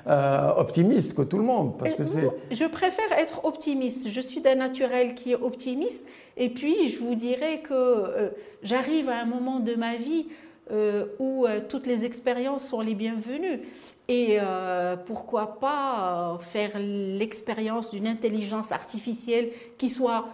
euh, 0.09 0.51
optimiste 0.57 1.15
que 1.15 1.23
tout 1.23 1.39
le 1.39 1.45
monde, 1.45 1.79
parce 1.79 1.95
que 1.95 2.05
c'est. 2.05 2.29
Je 2.51 2.65
préfère 2.65 3.13
être 3.17 3.45
optimiste. 3.45 4.09
Je 4.09 4.21
suis 4.21 4.41
d'un 4.41 4.57
naturel 4.57 5.15
qui 5.15 5.33
est 5.33 5.41
optimiste, 5.41 6.05
et 6.37 6.49
puis 6.49 6.89
je 6.89 6.99
vous 6.99 7.15
dirais 7.15 7.61
que 7.61 8.33
j'arrive 8.63 9.09
à 9.09 9.21
un 9.21 9.27
moment 9.27 9.61
de 9.61 9.75
ma 9.75 9.95
vie 9.95 10.27
euh, 10.71 11.07
où 11.19 11.47
euh, 11.47 11.61
toutes 11.67 11.87
les 11.87 12.05
expériences 12.05 12.69
sont 12.69 12.83
les 12.83 12.95
bienvenues. 12.95 13.63
Et 14.07 14.37
euh, 14.39 14.97
pourquoi 14.97 15.59
pas 15.59 16.37
faire 16.41 16.73
l'expérience 16.79 17.91
d'une 17.91 18.07
intelligence 18.07 18.71
artificielle 18.71 19.51
qui 19.79 19.89
soit 19.89 20.29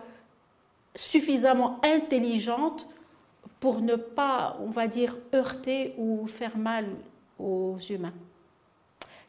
suffisamment 0.97 1.81
intelligente 1.85 2.89
pour 3.61 3.81
ne 3.81 3.95
pas, 3.95 4.57
on 4.61 4.71
va 4.71 4.89
dire, 4.89 5.17
heurter 5.33 5.95
ou 5.99 6.27
faire 6.27 6.59
mal 6.59 6.87
aux 7.39 7.79
humains. 7.89 8.15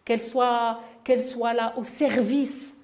Qu'elle 0.03 0.21
soit, 0.21 0.81
qu'elle 1.03 1.21
soit 1.21 1.53
là 1.53 1.73
au 1.77 1.83
service 1.83 2.77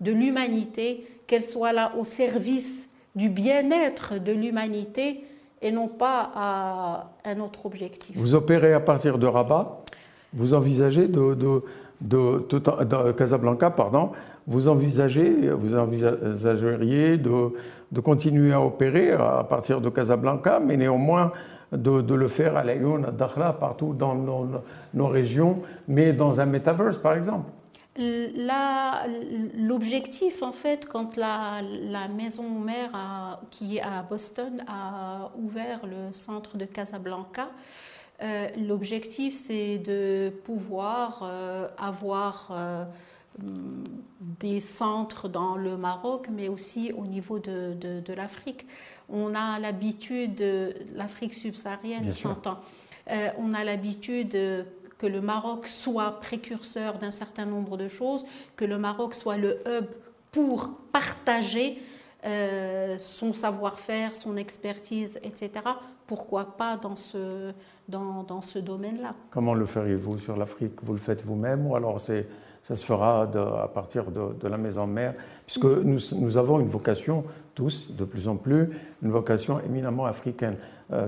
de 0.00 0.12
l'humanité, 0.12 1.06
qu'elle 1.26 1.44
soit 1.44 1.72
là 1.72 1.94
au 1.98 2.04
service 2.04 2.88
du 3.14 3.28
bien-être 3.28 4.18
de 4.18 4.32
l'humanité 4.32 5.24
et 5.62 5.70
non 5.70 5.88
pas 5.88 6.30
à 6.34 7.10
un 7.24 7.40
autre 7.40 7.66
objectif. 7.66 8.16
Vous 8.16 8.34
opérez 8.34 8.72
à 8.72 8.80
partir 8.80 9.18
de 9.18 9.26
Rabat 9.26 9.82
Vous 10.32 10.54
envisagez 10.54 11.08
de, 11.08 11.34
de, 11.34 11.62
de, 12.00 13.12
Casablanca, 13.12 13.70
pardon, 13.70 14.10
vous 14.46 14.68
envisagez, 14.68 15.50
vous 15.50 15.76
envisageriez 15.76 17.18
de, 17.18 17.52
de, 17.92 18.00
continuer 18.00 18.52
à 18.52 18.60
opérer 18.60 19.12
à 19.12 19.44
partir 19.48 19.80
de 19.80 19.88
Casablanca, 19.88 20.60
mais 20.60 20.76
néanmoins 20.76 21.32
de, 21.72 22.14
le 22.14 22.28
faire 22.28 22.56
à 22.56 22.64
Lyon, 22.64 23.02
à 23.06 23.10
Dakhla, 23.10 23.52
partout 23.52 23.94
dans 23.94 24.14
nos, 24.14 24.48
nos, 24.94 25.08
régions, 25.08 25.58
mais 25.86 26.12
dans 26.12 26.40
un 26.40 26.46
metaverse 26.46 26.98
par 26.98 27.14
exemple 27.14 27.50
L'objectif, 29.56 30.42
en 30.42 30.52
fait, 30.52 30.86
quand 30.86 31.16
la, 31.16 31.60
maison 32.08 32.48
mère 32.48 33.40
qui 33.50 33.78
est 33.78 33.82
à 33.82 34.02
Boston 34.02 34.64
a 34.68 35.32
ouvert 35.36 35.86
le 35.86 36.12
centre 36.12 36.56
de 36.56 36.64
Casablanca, 36.64 37.48
euh, 38.22 38.48
l'objectif, 38.56 39.34
c'est 39.34 39.78
de 39.78 40.30
pouvoir 40.44 41.20
euh, 41.22 41.68
avoir 41.78 42.48
euh, 42.50 42.84
des 44.40 44.60
centres 44.60 45.28
dans 45.28 45.56
le 45.56 45.76
Maroc, 45.76 46.28
mais 46.30 46.48
aussi 46.48 46.92
au 46.92 47.06
niveau 47.06 47.38
de, 47.38 47.74
de 47.74 48.12
l'Afrique. 48.12 48.66
On 49.08 49.34
a 49.34 49.60
l'habitude, 49.60 50.42
l'Afrique 50.94 51.34
subsaharienne 51.34 52.10
s'entend, 52.10 52.58
on 53.38 53.54
a 53.54 53.64
l'habitude 53.64 54.36
que 54.98 55.06
le 55.06 55.20
Maroc 55.20 55.66
soit 55.66 56.18
précurseur 56.20 56.98
d'un 56.98 57.12
certain 57.12 57.46
nombre 57.46 57.76
de 57.76 57.88
choses, 57.88 58.26
que 58.56 58.64
le 58.64 58.78
Maroc 58.78 59.14
soit 59.14 59.36
le 59.36 59.58
hub 59.66 59.86
pour 60.32 60.70
partager 60.92 61.78
euh, 62.26 62.96
son 62.98 63.32
savoir-faire, 63.32 64.16
son 64.16 64.36
expertise, 64.36 65.20
etc. 65.22 65.50
Pourquoi 66.06 66.56
pas 66.56 66.76
dans 66.76 66.96
ce, 66.96 67.52
dans, 67.88 68.24
dans 68.24 68.42
ce 68.42 68.58
domaine-là? 68.58 69.14
Comment 69.30 69.54
le 69.54 69.66
feriez-vous 69.66 70.18
sur 70.18 70.36
l'Afrique? 70.36 70.72
Vous 70.82 70.94
le 70.94 70.98
faites 70.98 71.24
vous-même 71.24 71.66
ou 71.66 71.76
alors 71.76 72.00
c'est, 72.00 72.26
ça 72.62 72.74
se 72.74 72.84
fera 72.84 73.22
à 73.22 73.68
partir 73.68 74.10
de, 74.10 74.32
de, 74.34 74.48
la 74.48 74.58
maison 74.58 74.86
mère? 74.86 75.14
Puisque 75.46 75.64
nous, 75.64 75.98
nous 76.16 76.36
avons 76.36 76.58
une 76.58 76.68
vocation, 76.68 77.24
tous, 77.54 77.92
de 77.92 78.04
plus 78.04 78.26
en 78.26 78.36
plus, 78.36 78.68
une 79.02 79.10
vocation 79.10 79.60
éminemment 79.60 80.06
africaine. 80.06 80.56
Euh, 80.90 81.06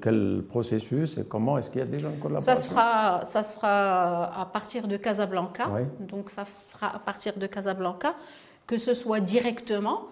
quel, 0.00 0.42
processus 0.48 1.16
et 1.16 1.24
comment 1.24 1.56
est-ce 1.56 1.70
qu'il 1.70 1.78
y 1.78 1.82
a 1.82 1.86
déjà 1.86 2.08
une 2.08 2.18
collaboration 2.18 2.56
ça 2.56 2.60
se, 2.60 2.68
fera, 2.68 3.24
ça 3.24 3.44
se 3.44 3.54
fera 3.54 4.40
à 4.40 4.44
partir 4.46 4.88
de 4.88 4.96
Casablanca. 4.96 5.70
Donc 6.00 6.28
ça 6.28 6.44
se 6.44 6.70
fera 6.70 6.96
à 6.96 6.98
partir 6.98 7.36
de 7.36 7.46
Casablanca, 7.46 8.16
que 8.66 8.76
ce 8.76 8.94
soit 8.94 9.20
directement 9.20 10.08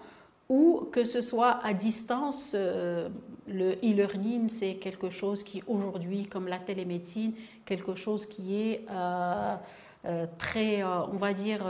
ou 0.47 0.87
que 0.93 1.03
ce 1.03 1.19
soit 1.19 1.59
à 1.61 1.73
distance. 1.73 2.53
Euh, 2.55 3.09
le 3.49 3.73
e-learning, 3.83 4.47
c'est 4.47 4.75
quelque 4.75 5.09
chose 5.09 5.43
qui 5.43 5.61
aujourd'hui, 5.67 6.27
comme 6.27 6.47
la 6.47 6.59
télémédecine, 6.59 7.33
quelque 7.65 7.95
chose 7.95 8.25
qui 8.25 8.55
est 8.55 8.85
euh, 8.91 10.25
très, 10.37 10.85
on 10.85 11.17
va 11.17 11.33
dire, 11.33 11.65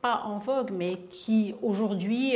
pas 0.00 0.22
en 0.24 0.38
vogue, 0.38 0.72
mais 0.72 0.96
qui 1.10 1.54
aujourd'hui 1.62 2.34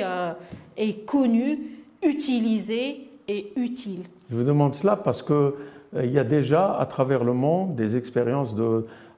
est 0.76 1.04
connu, 1.04 1.80
utilisé 2.00 3.11
et 3.26 3.52
utile. 3.56 4.04
Je 4.30 4.34
vous 4.34 4.44
demande 4.44 4.74
cela 4.74 4.96
parce 4.96 5.22
qu'il 5.22 5.34
euh, 5.36 6.04
y 6.04 6.18
a 6.18 6.24
déjà 6.24 6.74
à 6.76 6.86
travers 6.86 7.22
le 7.22 7.32
monde 7.32 7.76
des 7.76 7.96
expériences 7.96 8.56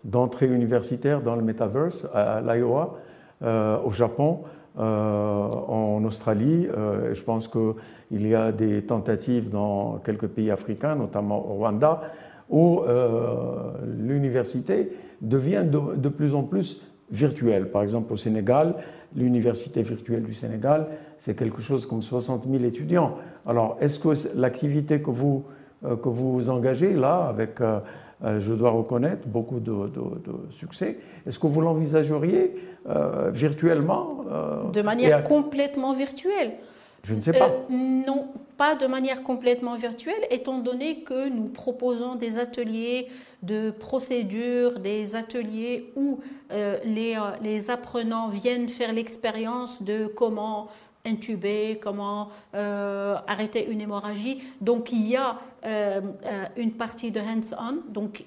d'entrée 0.04 0.46
universitaire 0.46 1.22
dans 1.22 1.34
le 1.34 1.42
metaverse 1.42 2.06
à 2.12 2.42
l'Iowa, 2.42 2.98
euh, 3.42 3.78
au 3.84 3.90
Japon, 3.90 4.40
euh, 4.78 4.82
en 4.82 6.04
Australie. 6.04 6.68
je 7.12 7.22
pense 7.22 7.48
qu'il 7.48 8.26
y 8.26 8.34
a 8.34 8.52
des 8.52 8.82
tentatives 8.82 9.50
dans 9.50 9.98
quelques 10.04 10.28
pays 10.28 10.50
africains, 10.50 10.94
notamment 10.94 11.38
au 11.50 11.54
Rwanda, 11.54 12.02
où 12.50 12.82
l'université 13.98 14.92
devient 15.20 15.64
de, 15.64 15.96
de, 15.96 16.08
plus 16.08 16.34
en 16.34 16.42
plus 16.42 16.82
virtuelle. 17.10 17.70
Par 17.70 17.82
exemple, 17.82 18.12
au 18.12 18.16
Sénégal, 18.16 18.74
l'université 19.16 19.82
virtuelle 19.82 20.22
du 20.22 20.34
Sénégal, 20.34 20.86
c'est 21.16 21.34
quelque 21.34 21.60
chose 21.60 21.86
comme 21.86 22.02
60 22.02 22.44
000 22.48 22.62
étudiants. 22.64 23.16
Alors, 23.48 23.78
est-ce 23.80 23.98
que 23.98 24.11
l'activité 24.38 25.00
que 25.00 25.11
vous, 25.11 25.44
euh, 25.84 25.96
que 25.96 26.11
vous 26.11 26.50
engagez 26.50 26.92
là, 26.92 27.26
avec, 27.28 27.62
euh, 27.62 27.80
euh, 28.22 28.38
je 28.40 28.52
dois 28.52 28.70
reconnaître, 28.70 29.26
beaucoup 29.26 29.58
de, 29.58 29.72
succès, 30.50 30.98
est-ce 31.26 31.38
que 31.38 31.46
vous 31.46 31.62
l'envisageriez 31.62 32.54
virtuellement 33.32 34.24
De 34.72 34.82
manière 34.82 35.22
complètement 35.24 35.92
virtuelle 35.92 36.52
je 37.04 37.14
ne 37.14 37.20
sais 37.20 37.32
pas. 37.32 37.52
non, 37.70 38.26
pas 38.56 38.74
de 38.74 38.87
manière 38.87 39.22
complètement 39.22 39.76
virtuelle, 39.76 40.26
étant 40.30 40.58
donné 40.58 41.04
que 41.04 41.28
nous 41.28 41.44
proposons 41.44 42.16
des 42.16 42.38
ateliers 42.38 43.06
de 43.42 43.70
procédure, 43.70 44.80
des 44.80 45.14
ateliers 45.14 45.92
où 45.94 46.18
les, 46.50 47.16
les, 47.40 47.70
apprenants 47.70 48.28
viennent 48.28 48.68
faire 48.68 48.92
l'expérience 48.92 49.80
de 49.80 50.06
comment 50.06 50.66
intuber, 51.08 51.78
comment 51.80 52.28
euh, 52.54 53.16
arrêter 53.26 53.66
une 53.68 53.80
hémorragie. 53.80 54.38
Donc 54.60 54.92
il 54.92 55.06
y 55.08 55.16
a 55.16 55.38
euh, 55.64 56.00
euh, 56.26 56.44
une 56.56 56.72
partie 56.72 57.10
de 57.10 57.20
hands-on. 57.20 57.78
Donc 57.92 58.24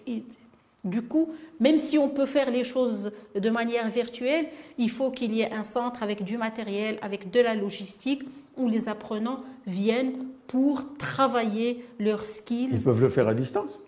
du 0.84 1.02
coup, 1.04 1.30
même 1.60 1.78
si 1.78 1.98
on 1.98 2.10
peut 2.10 2.26
faire 2.26 2.50
les 2.50 2.64
choses 2.64 3.12
de 3.36 3.50
manière 3.50 3.90
virtuelle, 3.90 4.48
il 4.78 4.90
faut 4.90 5.12
qu'il 5.12 5.34
y 5.34 5.42
ait 5.42 5.54
un 5.54 5.64
centre 5.64 6.02
avec 6.04 6.24
du 6.24 6.38
matériel, 6.38 6.98
avec 7.02 7.32
de 7.32 7.40
la 7.40 7.56
logistique, 7.56 8.24
où 8.58 8.68
les 8.68 8.90
apprenants 8.90 9.42
viennent 9.66 10.26
pour 10.48 10.98
travailler 10.98 11.86
leurs 12.00 12.28
skills. 12.28 12.72
Ils 12.74 12.84
peuvent 12.84 13.02
le 13.02 13.10
faire 13.10 13.28
à 13.28 13.34
distance 13.34 13.80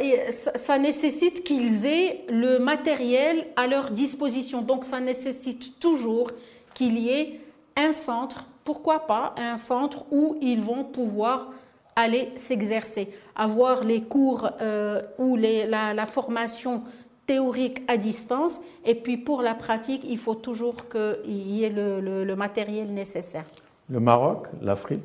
et 0.00 0.32
ça, 0.32 0.58
ça, 0.58 0.78
nécessite 0.78 1.44
qu'ils 1.44 1.86
aient 1.86 2.24
le 2.28 2.58
matériel 2.58 3.46
à 3.56 3.68
leur 3.68 3.90
disposition. 3.90 4.60
Donc 4.60 4.84
ça 4.84 5.00
nécessite 5.00 5.78
toujours 5.78 6.30
qu'il 6.74 6.98
y 6.98 7.08
ait 7.10 7.40
un 7.76 7.92
centre, 7.92 8.46
pourquoi 8.64 9.06
pas 9.06 9.34
un 9.38 9.56
centre 9.56 10.04
où 10.10 10.36
ils 10.40 10.60
vont 10.60 10.84
pouvoir 10.84 11.50
aller 11.96 12.30
s'exercer, 12.36 13.10
avoir 13.36 13.84
les 13.84 14.02
cours 14.02 14.50
euh, 14.60 15.02
ou 15.18 15.36
la, 15.36 16.06
formation 16.06 16.82
théorique 17.26 17.82
à 17.88 17.96
distance, 17.96 18.60
et 18.84 18.94
puis 18.94 19.16
pour 19.16 19.42
la 19.42 19.54
pratique, 19.54 20.02
il 20.08 20.18
faut 20.18 20.34
toujours 20.34 20.88
qu'il 20.88 21.30
y 21.30 21.64
ait 21.64 21.70
le, 21.70 22.34
matériel 22.34 22.92
nécessaire. 22.92 23.44
Le 23.88 24.00
Maroc, 24.00 24.48
l'Afrique, 24.60 25.02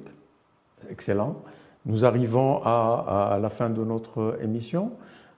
excellent. 0.89 1.35
Nous 1.85 2.05
arrivons 2.05 2.61
à, 2.63 3.37
la 3.41 3.49
fin 3.49 3.69
de 3.69 3.83
notre 3.83 4.37
émission. 4.41 4.91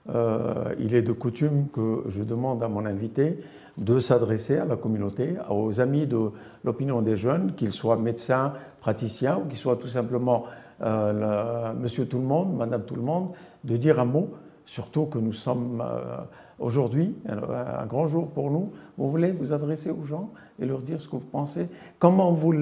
Euh, 0.08 0.74
il 0.78 0.94
est 0.94 1.02
de 1.02 1.12
coutume 1.12 1.66
que 1.72 2.04
je 2.08 2.22
demande 2.22 2.62
à 2.62 2.68
mon 2.68 2.86
invité 2.86 3.38
de 3.78 3.98
s'adresser 3.98 4.58
à 4.58 4.64
la 4.64 4.76
communauté, 4.76 5.34
aux 5.48 5.80
amis 5.80 6.06
de 6.06 6.30
l'opinion 6.64 7.02
des 7.02 7.16
jeunes, 7.16 7.54
qu'ils 7.54 7.72
soient 7.72 7.96
médecins, 7.96 8.54
praticiens 8.80 9.38
ou 9.38 9.48
qu'ils 9.48 9.58
soient 9.58 9.76
tout 9.76 9.86
simplement 9.86 10.46
euh, 10.82 11.74
monsieur 11.74 12.06
tout 12.06 12.18
le 12.18 12.24
monde, 12.24 12.56
madame 12.56 12.82
tout 12.84 12.96
le 12.96 13.02
monde, 13.02 13.30
de 13.64 13.76
dire 13.76 14.00
un 14.00 14.06
mot, 14.06 14.30
surtout 14.64 15.06
que 15.06 15.18
nous 15.18 15.32
sommes 15.32 15.82
euh, 15.84 16.16
aujourd'hui, 16.58 17.14
un, 17.28 17.86
grand 17.86 18.06
jour 18.06 18.28
pour 18.28 18.50
nous. 18.50 18.72
Vous 18.96 19.10
voulez 19.10 19.30
vous 19.30 19.52
adresser 19.52 19.90
aux 19.90 20.04
gens 20.04 20.30
et 20.58 20.64
leur 20.64 20.80
dire 20.80 21.00
ce 21.00 21.06
que 21.06 21.16
vous 21.16 21.20
pensez? 21.20 21.68
Comment 21.98 22.32
vous, 22.32 22.54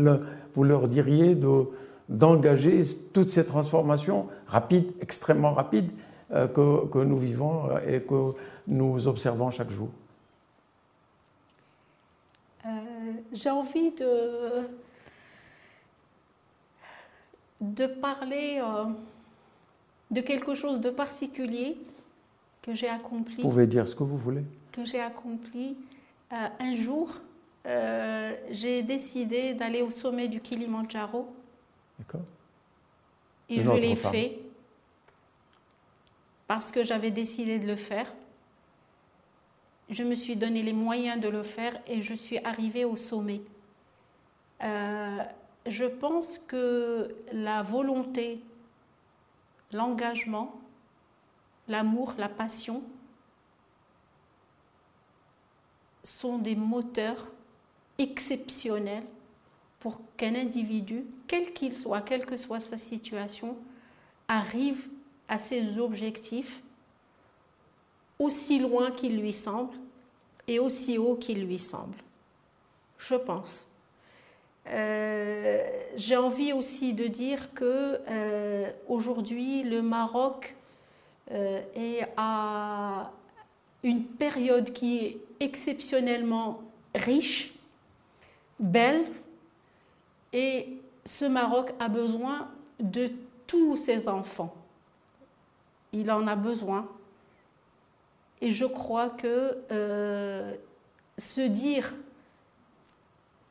vous 0.54 0.64
leur 0.64 0.88
diriez 0.88 1.34
de, 1.36 1.64
d'engager 2.08 2.82
toutes 3.12 3.28
ces 3.28 3.46
transformations 3.46 4.26
rapides, 4.46 4.92
extrêmement 5.00 5.52
rapides, 5.52 5.90
euh, 6.32 6.48
que, 6.48 6.86
que, 6.88 6.98
nous 6.98 7.18
vivons 7.18 7.68
et 7.86 8.00
que 8.00 8.32
nous 8.66 9.06
observons 9.06 9.50
chaque 9.50 9.70
jour? 9.70 9.88
J'ai 13.32 13.50
envie 13.50 13.90
de 13.92 14.68
de 17.60 17.86
parler 17.86 18.60
euh, 18.62 18.84
de 20.10 20.20
quelque 20.20 20.54
chose 20.54 20.80
de 20.80 20.90
particulier 20.90 21.76
que 22.62 22.74
j'ai 22.74 22.88
accompli. 22.88 23.36
Vous 23.36 23.48
pouvez 23.48 23.66
dire 23.66 23.86
ce 23.86 23.94
que 23.94 24.04
vous 24.04 24.16
voulez. 24.16 24.44
Que 24.72 24.84
j'ai 24.84 25.00
accompli. 25.00 25.76
Euh, 26.32 26.48
un 26.60 26.74
jour, 26.76 27.10
euh, 27.66 28.34
j'ai 28.50 28.82
décidé 28.82 29.54
d'aller 29.54 29.82
au 29.82 29.90
sommet 29.90 30.28
du 30.28 30.40
Kilimandjaro. 30.40 31.26
D'accord. 31.98 32.22
Et 33.48 33.60
je 33.60 33.70
l'ai 33.70 33.96
fait 33.96 34.38
parce 36.46 36.70
que 36.70 36.84
j'avais 36.84 37.10
décidé 37.10 37.58
de 37.58 37.66
le 37.66 37.76
faire. 37.76 38.12
Je 39.90 40.02
me 40.02 40.14
suis 40.14 40.36
donné 40.36 40.62
les 40.62 40.72
moyens 40.72 41.20
de 41.20 41.28
le 41.28 41.42
faire 41.42 41.80
et 41.86 42.02
je 42.02 42.14
suis 42.14 42.38
arrivée 42.38 42.84
au 42.84 42.96
sommet. 42.96 43.40
Je 44.60 45.84
pense 45.84 46.38
que 46.38 47.14
la 47.32 47.62
volonté, 47.62 48.40
l'engagement, 49.72 50.60
l'amour, 51.68 52.14
la 52.18 52.28
passion 52.28 52.82
sont 56.02 56.38
des 56.38 56.54
moteurs 56.56 57.28
exceptionnels 57.98 59.04
pour 59.80 60.00
qu'un 60.16 60.34
individu, 60.34 61.04
quel 61.26 61.52
qu'il 61.52 61.74
soit, 61.74 62.00
quelle 62.00 62.26
que 62.26 62.36
soit 62.36 62.60
sa 62.60 62.78
situation, 62.78 63.56
arrive 64.26 64.88
à 65.28 65.38
ses 65.38 65.78
objectifs 65.78 66.62
aussi 68.18 68.58
loin 68.58 68.90
qu'il 68.90 69.20
lui 69.20 69.32
semble 69.32 69.74
et 70.46 70.58
aussi 70.58 70.98
haut 70.98 71.16
qu'il 71.16 71.44
lui 71.44 71.58
semble. 71.58 71.96
Je 72.98 73.14
pense. 73.14 73.68
Euh, 74.70 75.66
j'ai 75.96 76.16
envie 76.16 76.52
aussi 76.52 76.92
de 76.92 77.06
dire 77.06 77.54
que 77.54 78.00
euh, 78.08 78.70
aujourd'hui 78.86 79.62
le 79.62 79.80
Maroc 79.80 80.54
euh, 81.30 81.62
est 81.74 82.06
à 82.16 83.10
une 83.82 84.04
période 84.04 84.72
qui 84.72 84.98
est 84.98 85.18
exceptionnellement 85.40 86.60
riche, 86.94 87.54
belle, 88.58 89.06
et 90.32 90.76
ce 91.04 91.24
Maroc 91.24 91.72
a 91.78 91.88
besoin 91.88 92.48
de 92.80 93.10
tous 93.46 93.76
ses 93.76 94.08
enfants. 94.08 94.54
Il 95.92 96.10
en 96.10 96.26
a 96.26 96.36
besoin. 96.36 96.86
Et 98.40 98.52
je 98.52 98.64
crois 98.64 99.10
que 99.10 99.56
se 101.18 101.40
dire 101.40 101.94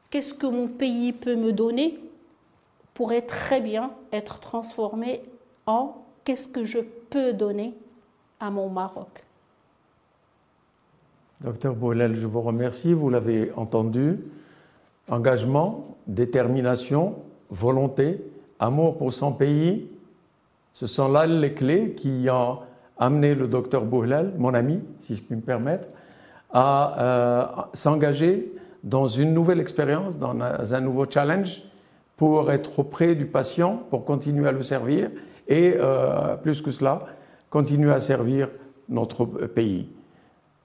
qu'est-ce 0.10 0.34
que 0.34 0.48
mon 0.48 0.68
pays 0.68 1.12
peut 1.14 1.36
me 1.36 1.52
donner 1.52 2.00
pourrait 2.94 3.22
très 3.22 3.62
bien 3.62 3.92
être 4.12 4.40
transformé 4.40 5.22
en 5.66 5.96
qu'est-ce 6.24 6.48
que 6.48 6.66
je 6.66 6.80
peux 7.10 7.34
donner 7.34 7.74
à 8.40 8.50
mon 8.50 8.70
Maroc. 8.70 9.24
Docteur 11.42 11.76
Boulel, 11.76 12.16
je 12.16 12.26
vous 12.26 12.42
remercie. 12.42 12.94
Vous 12.94 13.10
l'avez 13.10 13.52
entendu. 13.56 14.20
Engagement, 15.10 15.96
détermination, 16.08 17.16
volonté, 17.50 18.20
amour 18.60 18.98
pour 18.98 19.14
son 19.14 19.32
pays, 19.32 19.88
ce 20.74 20.88
sont 20.88 21.08
là 21.08 21.26
les 21.26 21.54
clés 21.54 21.94
qui 21.94 22.28
ont 22.30 22.60
amené 23.00 23.36
le 23.36 23.48
docteur 23.48 23.86
Boulel, 23.86 24.34
mon 24.38 24.54
ami, 24.54 24.82
si 25.00 25.16
je 25.16 25.22
puis 25.22 25.36
me 25.36 25.42
permettre, 25.42 25.88
à 26.52 26.96
euh, 27.00 27.46
s'engager 27.74 28.54
dans 28.84 29.08
une 29.08 29.34
nouvelle 29.34 29.60
expérience, 29.60 30.18
dans 30.18 30.36
un 30.40 30.82
nouveau 30.82 31.06
challenge 31.10 31.62
pour 32.16 32.52
être 32.52 32.80
auprès 32.80 33.16
du 33.16 33.26
patient, 33.26 33.84
pour 33.90 34.06
continuer 34.06 34.48
à 34.48 34.52
le 34.52 34.62
servir 34.62 35.10
et, 35.48 35.76
euh, 35.78 36.36
plus 36.36 36.62
que 36.62 36.72
cela, 36.72 37.06
continuer 37.50 37.92
à 37.92 38.00
servir 38.00 38.50
notre 38.90 39.26
pays. 39.26 39.90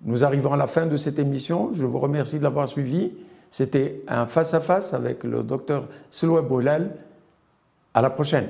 Nous 0.04 0.24
arrivons 0.24 0.52
à 0.52 0.56
la 0.56 0.66
fin 0.66 0.86
de 0.86 0.96
cette 0.96 1.18
émission. 1.18 1.70
Je 1.74 1.84
vous 1.84 1.98
remercie 1.98 2.38
de 2.38 2.42
l'avoir 2.42 2.68
suivi. 2.68 3.12
C'était 3.50 4.02
un 4.08 4.26
face-à-face 4.26 4.94
avec 4.94 5.22
le 5.24 5.42
docteur 5.42 5.86
Seloua 6.10 6.42
Boulal. 6.42 6.96
À 7.94 8.00
la 8.00 8.10
prochaine. 8.10 8.46